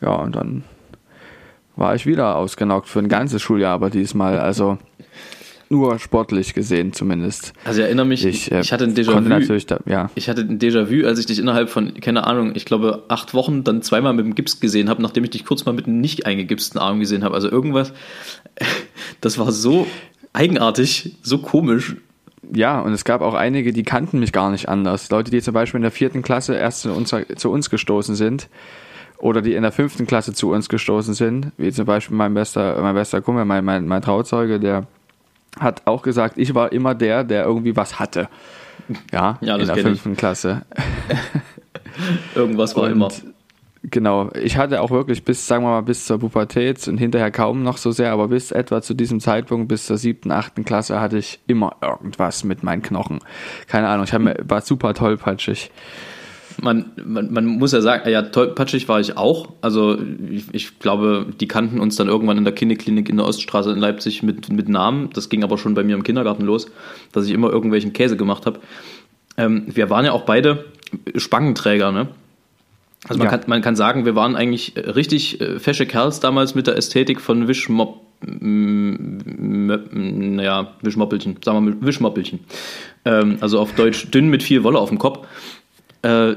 [0.00, 0.64] Ja, und dann
[1.76, 4.78] war ich wieder ausgenockt für ein ganzes Schuljahr, aber diesmal, also
[5.70, 7.52] nur sportlich gesehen zumindest.
[7.64, 9.90] Also ich erinnere mich, ich, äh, ich hatte ein Déjà-vu.
[9.90, 10.10] Ja.
[10.14, 13.64] Ich hatte ein Déjà-vu, als ich dich innerhalb von, keine Ahnung, ich glaube acht Wochen
[13.64, 16.26] dann zweimal mit dem Gips gesehen habe, nachdem ich dich kurz mal mit einem nicht
[16.26, 17.34] eingegipsten Arm gesehen habe.
[17.34, 17.92] Also irgendwas,
[19.20, 19.86] das war so
[20.32, 21.96] eigenartig, so komisch.
[22.52, 25.10] Ja, und es gab auch einige, die kannten mich gar nicht anders.
[25.10, 28.48] Leute, die zum Beispiel in der vierten Klasse erst zu uns, zu uns gestoßen sind
[29.18, 32.80] oder die in der fünften Klasse zu uns gestoßen sind, wie zum Beispiel mein bester,
[32.80, 34.86] mein bester Kumpel, mein, mein, mein Trauzeuge, der
[35.60, 38.28] hat auch gesagt, ich war immer der, der irgendwie was hatte.
[39.12, 40.18] Ja, ja in der fünften ich.
[40.18, 40.62] Klasse.
[42.34, 43.08] Irgendwas war und, immer.
[43.84, 47.62] Genau, ich hatte auch wirklich bis, sagen wir mal, bis zur Pubertät und hinterher kaum
[47.62, 51.18] noch so sehr, aber bis etwa zu diesem Zeitpunkt, bis zur siebten, achten Klasse, hatte
[51.18, 53.20] ich immer irgendwas mit meinen Knochen.
[53.68, 55.70] Keine Ahnung, ich mir, war super tollpatschig
[56.60, 59.48] man, man, man muss ja sagen, ja, tollpatschig war ich auch.
[59.60, 59.98] Also
[60.30, 63.78] ich, ich, glaube, die kannten uns dann irgendwann in der Kinderklinik in der Oststraße in
[63.78, 65.10] Leipzig mit, mit Namen.
[65.14, 66.70] Das ging aber schon bei mir im Kindergarten los,
[67.12, 68.60] dass ich immer irgendwelchen Käse gemacht habe.
[69.36, 70.64] Ähm, wir waren ja auch beide
[71.16, 72.08] Spangenträger, ne?
[73.06, 73.38] Also man, ja.
[73.38, 77.20] kann, man kann sagen, wir waren eigentlich richtig äh, fesche Kerls damals mit der Ästhetik
[77.20, 82.40] von Wischmopp, naja, Wischmoppelchen, sagen wir mal Wischmoppelchen.
[83.04, 85.28] Ähm, also auf Deutsch dünn mit viel Wolle auf dem Kopf.
[86.02, 86.36] Äh,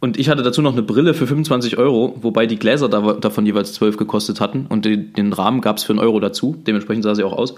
[0.00, 3.46] und ich hatte dazu noch eine Brille für 25 Euro, wobei die Gläser da, davon
[3.46, 6.56] jeweils 12 gekostet hatten und den, den Rahmen gab es für einen Euro dazu.
[6.66, 7.54] Dementsprechend sah sie auch aus.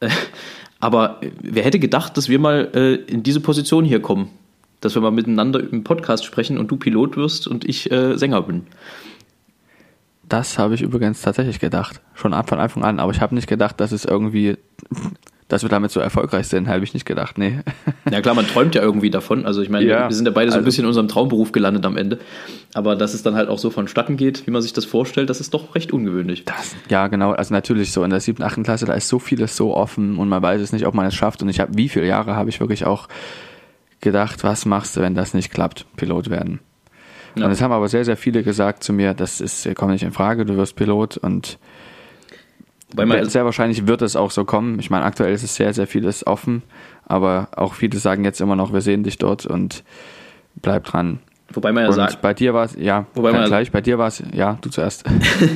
[0.00, 0.10] Äh,
[0.80, 4.28] aber wer hätte gedacht, dass wir mal äh, in diese Position hier kommen?
[4.80, 8.42] Dass wir mal miteinander im Podcast sprechen und du Pilot wirst und ich äh, Sänger
[8.42, 8.66] bin.
[10.28, 12.00] Das habe ich übrigens tatsächlich gedacht.
[12.14, 13.00] Schon von Anfang an.
[13.00, 14.56] Aber ich habe nicht gedacht, dass es irgendwie
[15.52, 17.58] dass wir damit so erfolgreich sind, habe ich nicht gedacht, nee.
[18.10, 19.44] Ja klar, man träumt ja irgendwie davon.
[19.44, 21.52] Also ich meine, ja, wir sind ja beide so ein also, bisschen in unserem Traumberuf
[21.52, 22.20] gelandet am Ende.
[22.72, 25.40] Aber dass es dann halt auch so vonstatten geht, wie man sich das vorstellt, das
[25.40, 26.46] ist doch recht ungewöhnlich.
[26.46, 27.32] Das, ja, genau.
[27.32, 30.30] Also natürlich so in der siebten, achten Klasse, da ist so vieles so offen und
[30.30, 31.42] man weiß es nicht, ob man es schafft.
[31.42, 33.08] Und ich habe, wie viele Jahre habe ich wirklich auch
[34.00, 36.60] gedacht, was machst du, wenn das nicht klappt, Pilot werden.
[37.34, 37.44] Ja.
[37.44, 40.12] Und es haben aber sehr, sehr viele gesagt zu mir, das ist, kommt nicht in
[40.12, 41.58] Frage, du wirst Pilot und
[42.94, 44.78] weil man sehr wahrscheinlich wird es auch so kommen.
[44.78, 46.62] Ich meine, aktuell ist es sehr, sehr vieles offen,
[47.06, 49.84] aber auch viele sagen jetzt immer noch, wir sehen dich dort und
[50.56, 51.20] bleib dran.
[51.54, 52.22] Wobei man ja und sagt.
[52.22, 55.04] Bei dir war es, ja, wobei man gleich, bei dir war es, ja, du zuerst.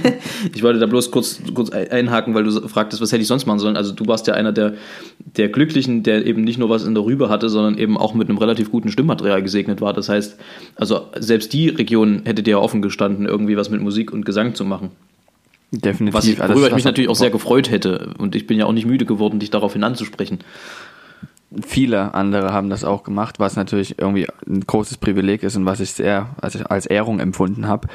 [0.55, 3.59] ich wollte da bloß kurz, kurz einhaken, weil du fragtest, was hätte ich sonst machen
[3.59, 3.76] sollen.
[3.76, 4.74] Also du warst ja einer der,
[5.18, 8.28] der Glücklichen, der eben nicht nur was in der Rübe hatte, sondern eben auch mit
[8.28, 9.93] einem relativ guten Stimmmaterial gesegnet war.
[9.93, 10.39] Das heißt,
[10.74, 14.55] also selbst die Region hätte dir ja offen gestanden, irgendwie was mit Musik und Gesang
[14.55, 14.91] zu machen.
[15.71, 16.14] Definitiv.
[16.14, 18.14] Was ich, worüber ich mich natürlich auch sehr gefreut hätte.
[18.19, 20.39] Und ich bin ja auch nicht müde geworden, dich daraufhin anzusprechen.
[21.64, 25.81] Viele andere haben das auch gemacht, was natürlich irgendwie ein großes Privileg ist und was
[25.81, 27.89] ich sehr als, als Ehrung empfunden habe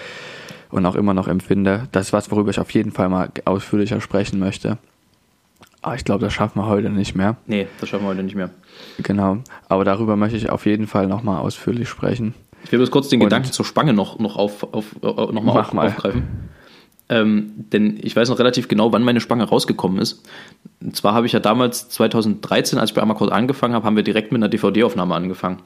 [0.70, 1.88] und auch immer noch empfinde.
[1.92, 4.78] Das ist was, worüber ich auf jeden Fall mal ausführlicher sprechen möchte.
[5.82, 7.38] Aber ich glaube, das schaffen wir heute nicht mehr.
[7.48, 8.52] Nee, das schaffen wir heute nicht mehr.
[9.02, 9.40] Genau.
[9.68, 12.34] Aber darüber möchte ich auf jeden Fall nochmal ausführlich sprechen.
[12.64, 15.60] Ich will bloß kurz den und Gedanken zur Spange noch, noch, auf, auf, noch mal
[15.60, 16.24] auf, aufgreifen.
[17.12, 20.24] Ähm, denn ich weiß noch relativ genau, wann meine Spange rausgekommen ist.
[20.80, 24.03] Und zwar habe ich ja damals 2013, als ich bei Amakord angefangen habe, haben wir
[24.03, 25.62] direkt mit einer DVD-Aufnahme angefangen.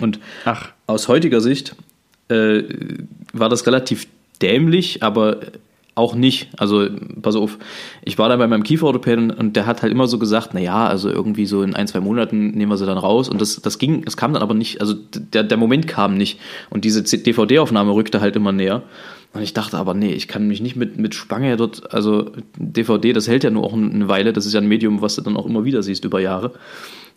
[0.00, 0.68] Und Ach.
[0.86, 1.74] aus heutiger Sicht
[2.28, 2.62] äh,
[3.32, 4.06] war das relativ
[4.42, 5.40] dämlich, aber
[6.00, 6.48] auch nicht.
[6.56, 6.88] Also,
[7.22, 7.58] pass auf,
[8.02, 11.08] ich war dann bei meinem Kieferorthopäden und der hat halt immer so gesagt, naja, also
[11.08, 13.28] irgendwie so in ein, zwei Monaten nehmen wir sie dann raus.
[13.28, 16.40] Und das, das ging, es kam dann aber nicht, also der, der Moment kam nicht.
[16.70, 18.82] Und diese DVD-Aufnahme rückte halt immer näher.
[19.32, 23.12] Und ich dachte aber, nee, ich kann mich nicht mit, mit Spange dort, also DVD,
[23.12, 25.36] das hält ja nur auch eine Weile, das ist ja ein Medium, was du dann
[25.36, 26.52] auch immer wieder siehst über Jahre.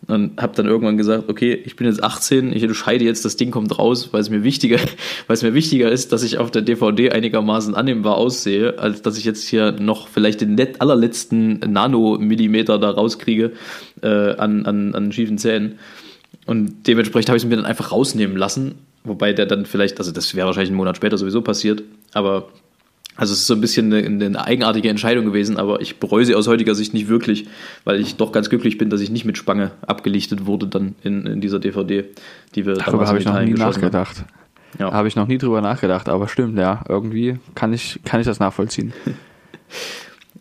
[0.06, 3.50] Und habe dann irgendwann gesagt, okay, ich bin jetzt 18, ich entscheide jetzt, das Ding
[3.50, 4.78] kommt raus, weil es mir wichtiger,
[5.26, 9.16] weil es mir wichtiger ist, dass ich auf der DVD einigermaßen annehmbar aussehe, als dass
[9.16, 13.52] ich jetzt hier noch vielleicht den allerletzten Nanomillimeter da rauskriege
[14.02, 15.78] äh, an, an, an schiefen Zähnen.
[16.46, 18.74] Und dementsprechend habe ich es mir dann einfach rausnehmen lassen
[19.04, 21.82] Wobei der dann vielleicht, also das wäre wahrscheinlich einen Monat später sowieso passiert,
[22.14, 22.48] aber
[23.16, 26.34] also es ist so ein bisschen eine, eine, eigenartige Entscheidung gewesen, aber ich bereue sie
[26.34, 27.46] aus heutiger Sicht nicht wirklich,
[27.84, 31.26] weil ich doch ganz glücklich bin, dass ich nicht mit Spange abgelichtet wurde dann in,
[31.26, 32.04] in dieser DVD,
[32.54, 34.24] die wir Darüber habe ich noch nie nachgedacht.
[34.78, 34.92] Ja.
[34.92, 38.40] Habe ich noch nie drüber nachgedacht, aber stimmt, ja, irgendwie kann ich, kann ich das
[38.40, 38.92] nachvollziehen.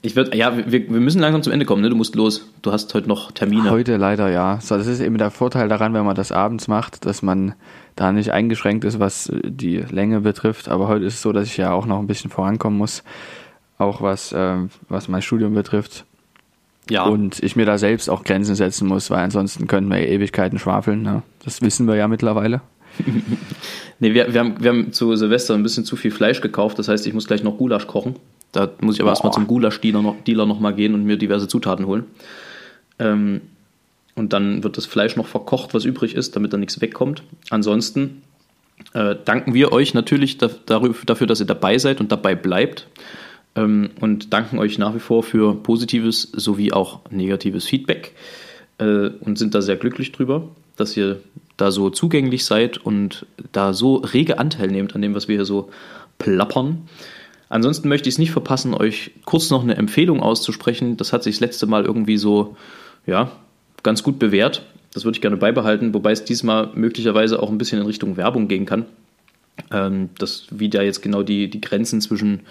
[0.05, 1.89] Ich würde, ja, wir, wir müssen langsam zum Ende kommen, ne?
[1.89, 2.49] Du musst los.
[2.61, 3.71] Du hast heute noch Termine.
[3.71, 4.59] Heute leider ja.
[4.59, 7.53] So, das ist eben der Vorteil daran, wenn man das abends macht, dass man
[7.95, 10.69] da nicht eingeschränkt ist, was die Länge betrifft.
[10.69, 13.03] Aber heute ist es so, dass ich ja auch noch ein bisschen vorankommen muss,
[13.77, 14.57] auch was, äh,
[14.89, 16.05] was mein Studium betrifft.
[16.89, 17.03] ja.
[17.03, 21.01] Und ich mir da selbst auch Grenzen setzen muss, weil ansonsten könnten wir Ewigkeiten schwafeln.
[21.01, 21.23] Ne?
[21.43, 22.61] Das wissen wir ja mittlerweile.
[23.99, 26.77] Nee, wir, wir, haben, wir haben zu Silvester ein bisschen zu viel Fleisch gekauft.
[26.77, 28.17] Das heißt, ich muss gleich noch Gulasch kochen.
[28.51, 31.47] Da muss ich aber erstmal zum Gulasch-Dealer noch, Dealer noch mal gehen und mir diverse
[31.47, 32.03] Zutaten holen.
[32.99, 33.39] Ähm,
[34.15, 37.23] und dann wird das Fleisch noch verkocht, was übrig ist, damit da nichts wegkommt.
[37.49, 38.21] Ansonsten
[38.93, 42.87] äh, danken wir euch natürlich dafür, dass ihr dabei seid und dabei bleibt.
[43.55, 48.13] Ähm, und danken euch nach wie vor für positives sowie auch negatives Feedback.
[48.77, 51.21] Äh, und sind da sehr glücklich drüber, dass ihr
[51.57, 55.45] da so zugänglich seid und da so rege Anteil nehmt an dem, was wir hier
[55.45, 55.69] so
[56.17, 56.87] plappern.
[57.49, 60.97] Ansonsten möchte ich es nicht verpassen, euch kurz noch eine Empfehlung auszusprechen.
[60.97, 62.57] Das hat sich das letzte Mal irgendwie so,
[63.05, 63.31] ja,
[63.83, 64.63] ganz gut bewährt.
[64.93, 68.47] Das würde ich gerne beibehalten, wobei es diesmal möglicherweise auch ein bisschen in Richtung Werbung
[68.47, 68.85] gehen kann.
[69.71, 72.41] Ähm, das, wie da jetzt genau die, die Grenzen zwischen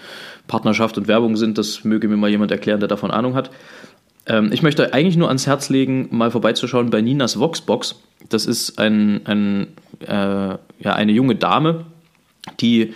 [0.46, 3.50] Partnerschaft und Werbung sind, das möge mir mal jemand erklären, der davon Ahnung hat.
[4.26, 7.96] Ähm, ich möchte eigentlich nur ans Herz legen, mal vorbeizuschauen bei Ninas Voxbox.
[8.28, 9.68] Das ist ein, ein,
[10.00, 11.86] äh, ja, eine junge Dame,
[12.60, 12.94] die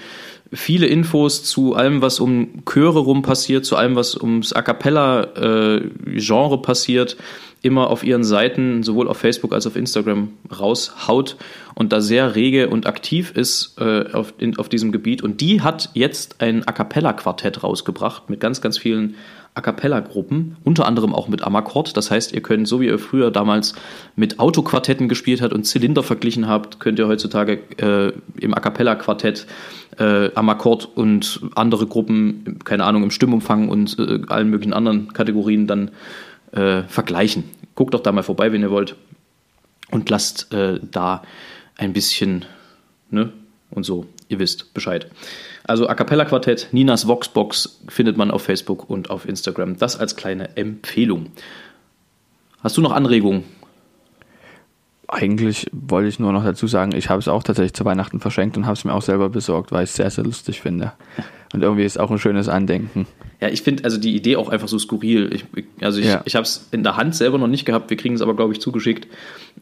[0.53, 6.62] viele Infos zu allem, was um Chöre rum passiert, zu allem, was ums A cappella-Genre
[6.62, 7.16] passiert,
[7.62, 11.36] immer auf ihren Seiten, sowohl auf Facebook als auch auf Instagram, raushaut
[11.74, 15.22] und da sehr rege und aktiv ist äh, auf, in, auf diesem Gebiet.
[15.22, 19.16] Und die hat jetzt ein A cappella-Quartett rausgebracht mit ganz, ganz vielen
[19.57, 21.96] A cappella-Gruppen, unter anderem auch mit Amakord.
[21.96, 23.74] Das heißt, ihr könnt, so wie ihr früher damals
[24.14, 29.46] mit Autoquartetten gespielt habt und Zylinder verglichen habt, könnt ihr heutzutage äh, im A cappella-Quartett
[29.98, 35.66] äh, Amakord und andere Gruppen, keine Ahnung, im Stimmumfang und äh, allen möglichen anderen Kategorien
[35.66, 35.90] dann
[36.52, 37.44] äh, vergleichen.
[37.74, 38.94] Guckt doch da mal vorbei, wenn ihr wollt.
[39.90, 41.22] Und lasst äh, da
[41.78, 42.44] ein bisschen,
[43.11, 43.32] ne?
[43.70, 45.11] Und so, ihr wisst Bescheid.
[45.69, 49.77] Also A Cappella Quartett, Ninas Voxbox findet man auf Facebook und auf Instagram.
[49.79, 51.27] Das als kleine Empfehlung.
[52.62, 53.45] Hast du noch Anregungen?
[55.09, 58.57] Eigentlich wollte ich nur noch dazu sagen, ich habe es auch tatsächlich zu Weihnachten verschenkt
[58.57, 60.93] und habe es mir auch selber besorgt, weil ich es sehr, sehr lustig finde.
[61.55, 63.07] Und irgendwie ist auch ein schönes Andenken.
[63.41, 65.33] Ja, ich finde also die Idee auch einfach so skurril.
[65.33, 65.45] Ich,
[65.81, 66.23] also ich, Ja.
[66.25, 68.53] ich habe es in der Hand selber noch nicht gehabt, wir kriegen es aber, glaube
[68.53, 69.07] ich, zugeschickt.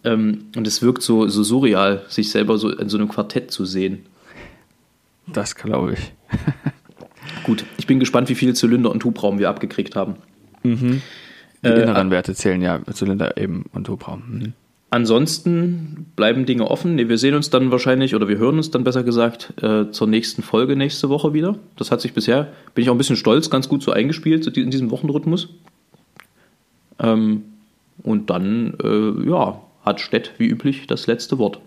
[0.03, 3.67] Ähm, und es wirkt so, so surreal, sich selber so in so einem Quartett zu
[3.67, 4.07] sehen.
[5.35, 6.13] Das glaube ich.
[7.45, 10.17] Gut, ich bin gespannt, wie viele Zylinder und Hubraum wir abgekriegt haben.
[11.63, 14.23] Die Äh, inneren Werte zählen ja Zylinder eben und Hubraum.
[14.27, 14.53] Mhm.
[14.91, 16.95] Ansonsten bleiben Dinge offen.
[16.95, 20.07] Nee, wir sehen uns dann wahrscheinlich, oder wir hören uns dann besser gesagt, äh, zur
[20.07, 21.59] nächsten Folge nächste Woche wieder.
[21.77, 24.71] Das hat sich bisher, bin ich auch ein bisschen stolz, ganz gut so eingespielt in
[24.71, 25.49] diesem Wochenrhythmus.
[27.01, 27.43] Ähm,
[28.05, 31.59] und dann, äh, ja, hat Stett wie üblich das letzte Wort.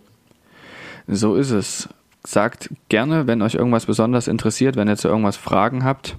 [1.07, 1.89] So ist es.
[2.25, 6.17] Sagt gerne, wenn euch irgendwas besonders interessiert, wenn ihr zu irgendwas Fragen habt.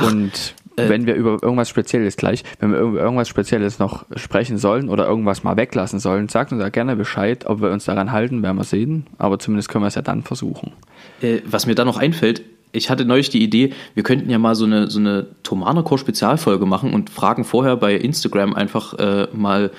[0.00, 4.56] Und äh, wenn wir über irgendwas Spezielles gleich, wenn wir über irgendwas Spezielles noch sprechen
[4.58, 8.12] sollen oder irgendwas mal weglassen sollen, sagt uns da gerne Bescheid, ob wir uns daran
[8.12, 9.06] halten, werden wir sehen.
[9.18, 10.72] Aber zumindest können wir es ja dann versuchen.
[11.20, 12.42] Äh, was mir da noch einfällt,
[12.72, 16.92] ich hatte neulich die Idee, wir könnten ja mal so eine, so eine Thomanerchor-Spezialfolge machen
[16.92, 19.70] und fragen vorher bei Instagram einfach äh, mal,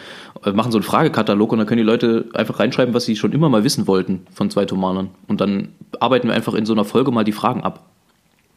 [0.46, 3.32] äh, machen so einen Fragekatalog und dann können die Leute einfach reinschreiben, was sie schon
[3.32, 5.10] immer mal wissen wollten von zwei Thomanern.
[5.28, 5.70] Und dann
[6.00, 7.86] arbeiten wir einfach in so einer Folge mal die Fragen ab.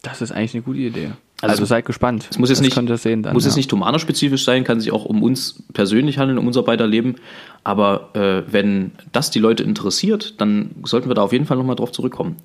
[0.03, 1.12] Das ist eigentlich eine gute Idee.
[1.41, 2.28] Also, Also, seid gespannt.
[2.30, 3.49] Es muss jetzt das nicht, sehen dann, muss ja.
[3.49, 7.16] jetzt nicht Thomaner-spezifisch sein, kann sich auch um uns persönlich handeln, um unser beider Leben.
[7.64, 11.76] Aber äh, wenn das die Leute interessiert, dann sollten wir da auf jeden Fall nochmal
[11.76, 12.37] drauf zurückkommen.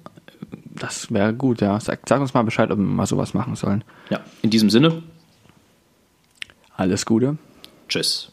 [0.80, 1.80] Das wäre gut, ja.
[1.80, 3.84] Sag, sag uns mal Bescheid, ob wir mal sowas machen sollen.
[4.10, 5.04] Ja, in diesem Sinne,
[6.76, 7.38] Alles Gute.
[7.90, 8.32] tschüss.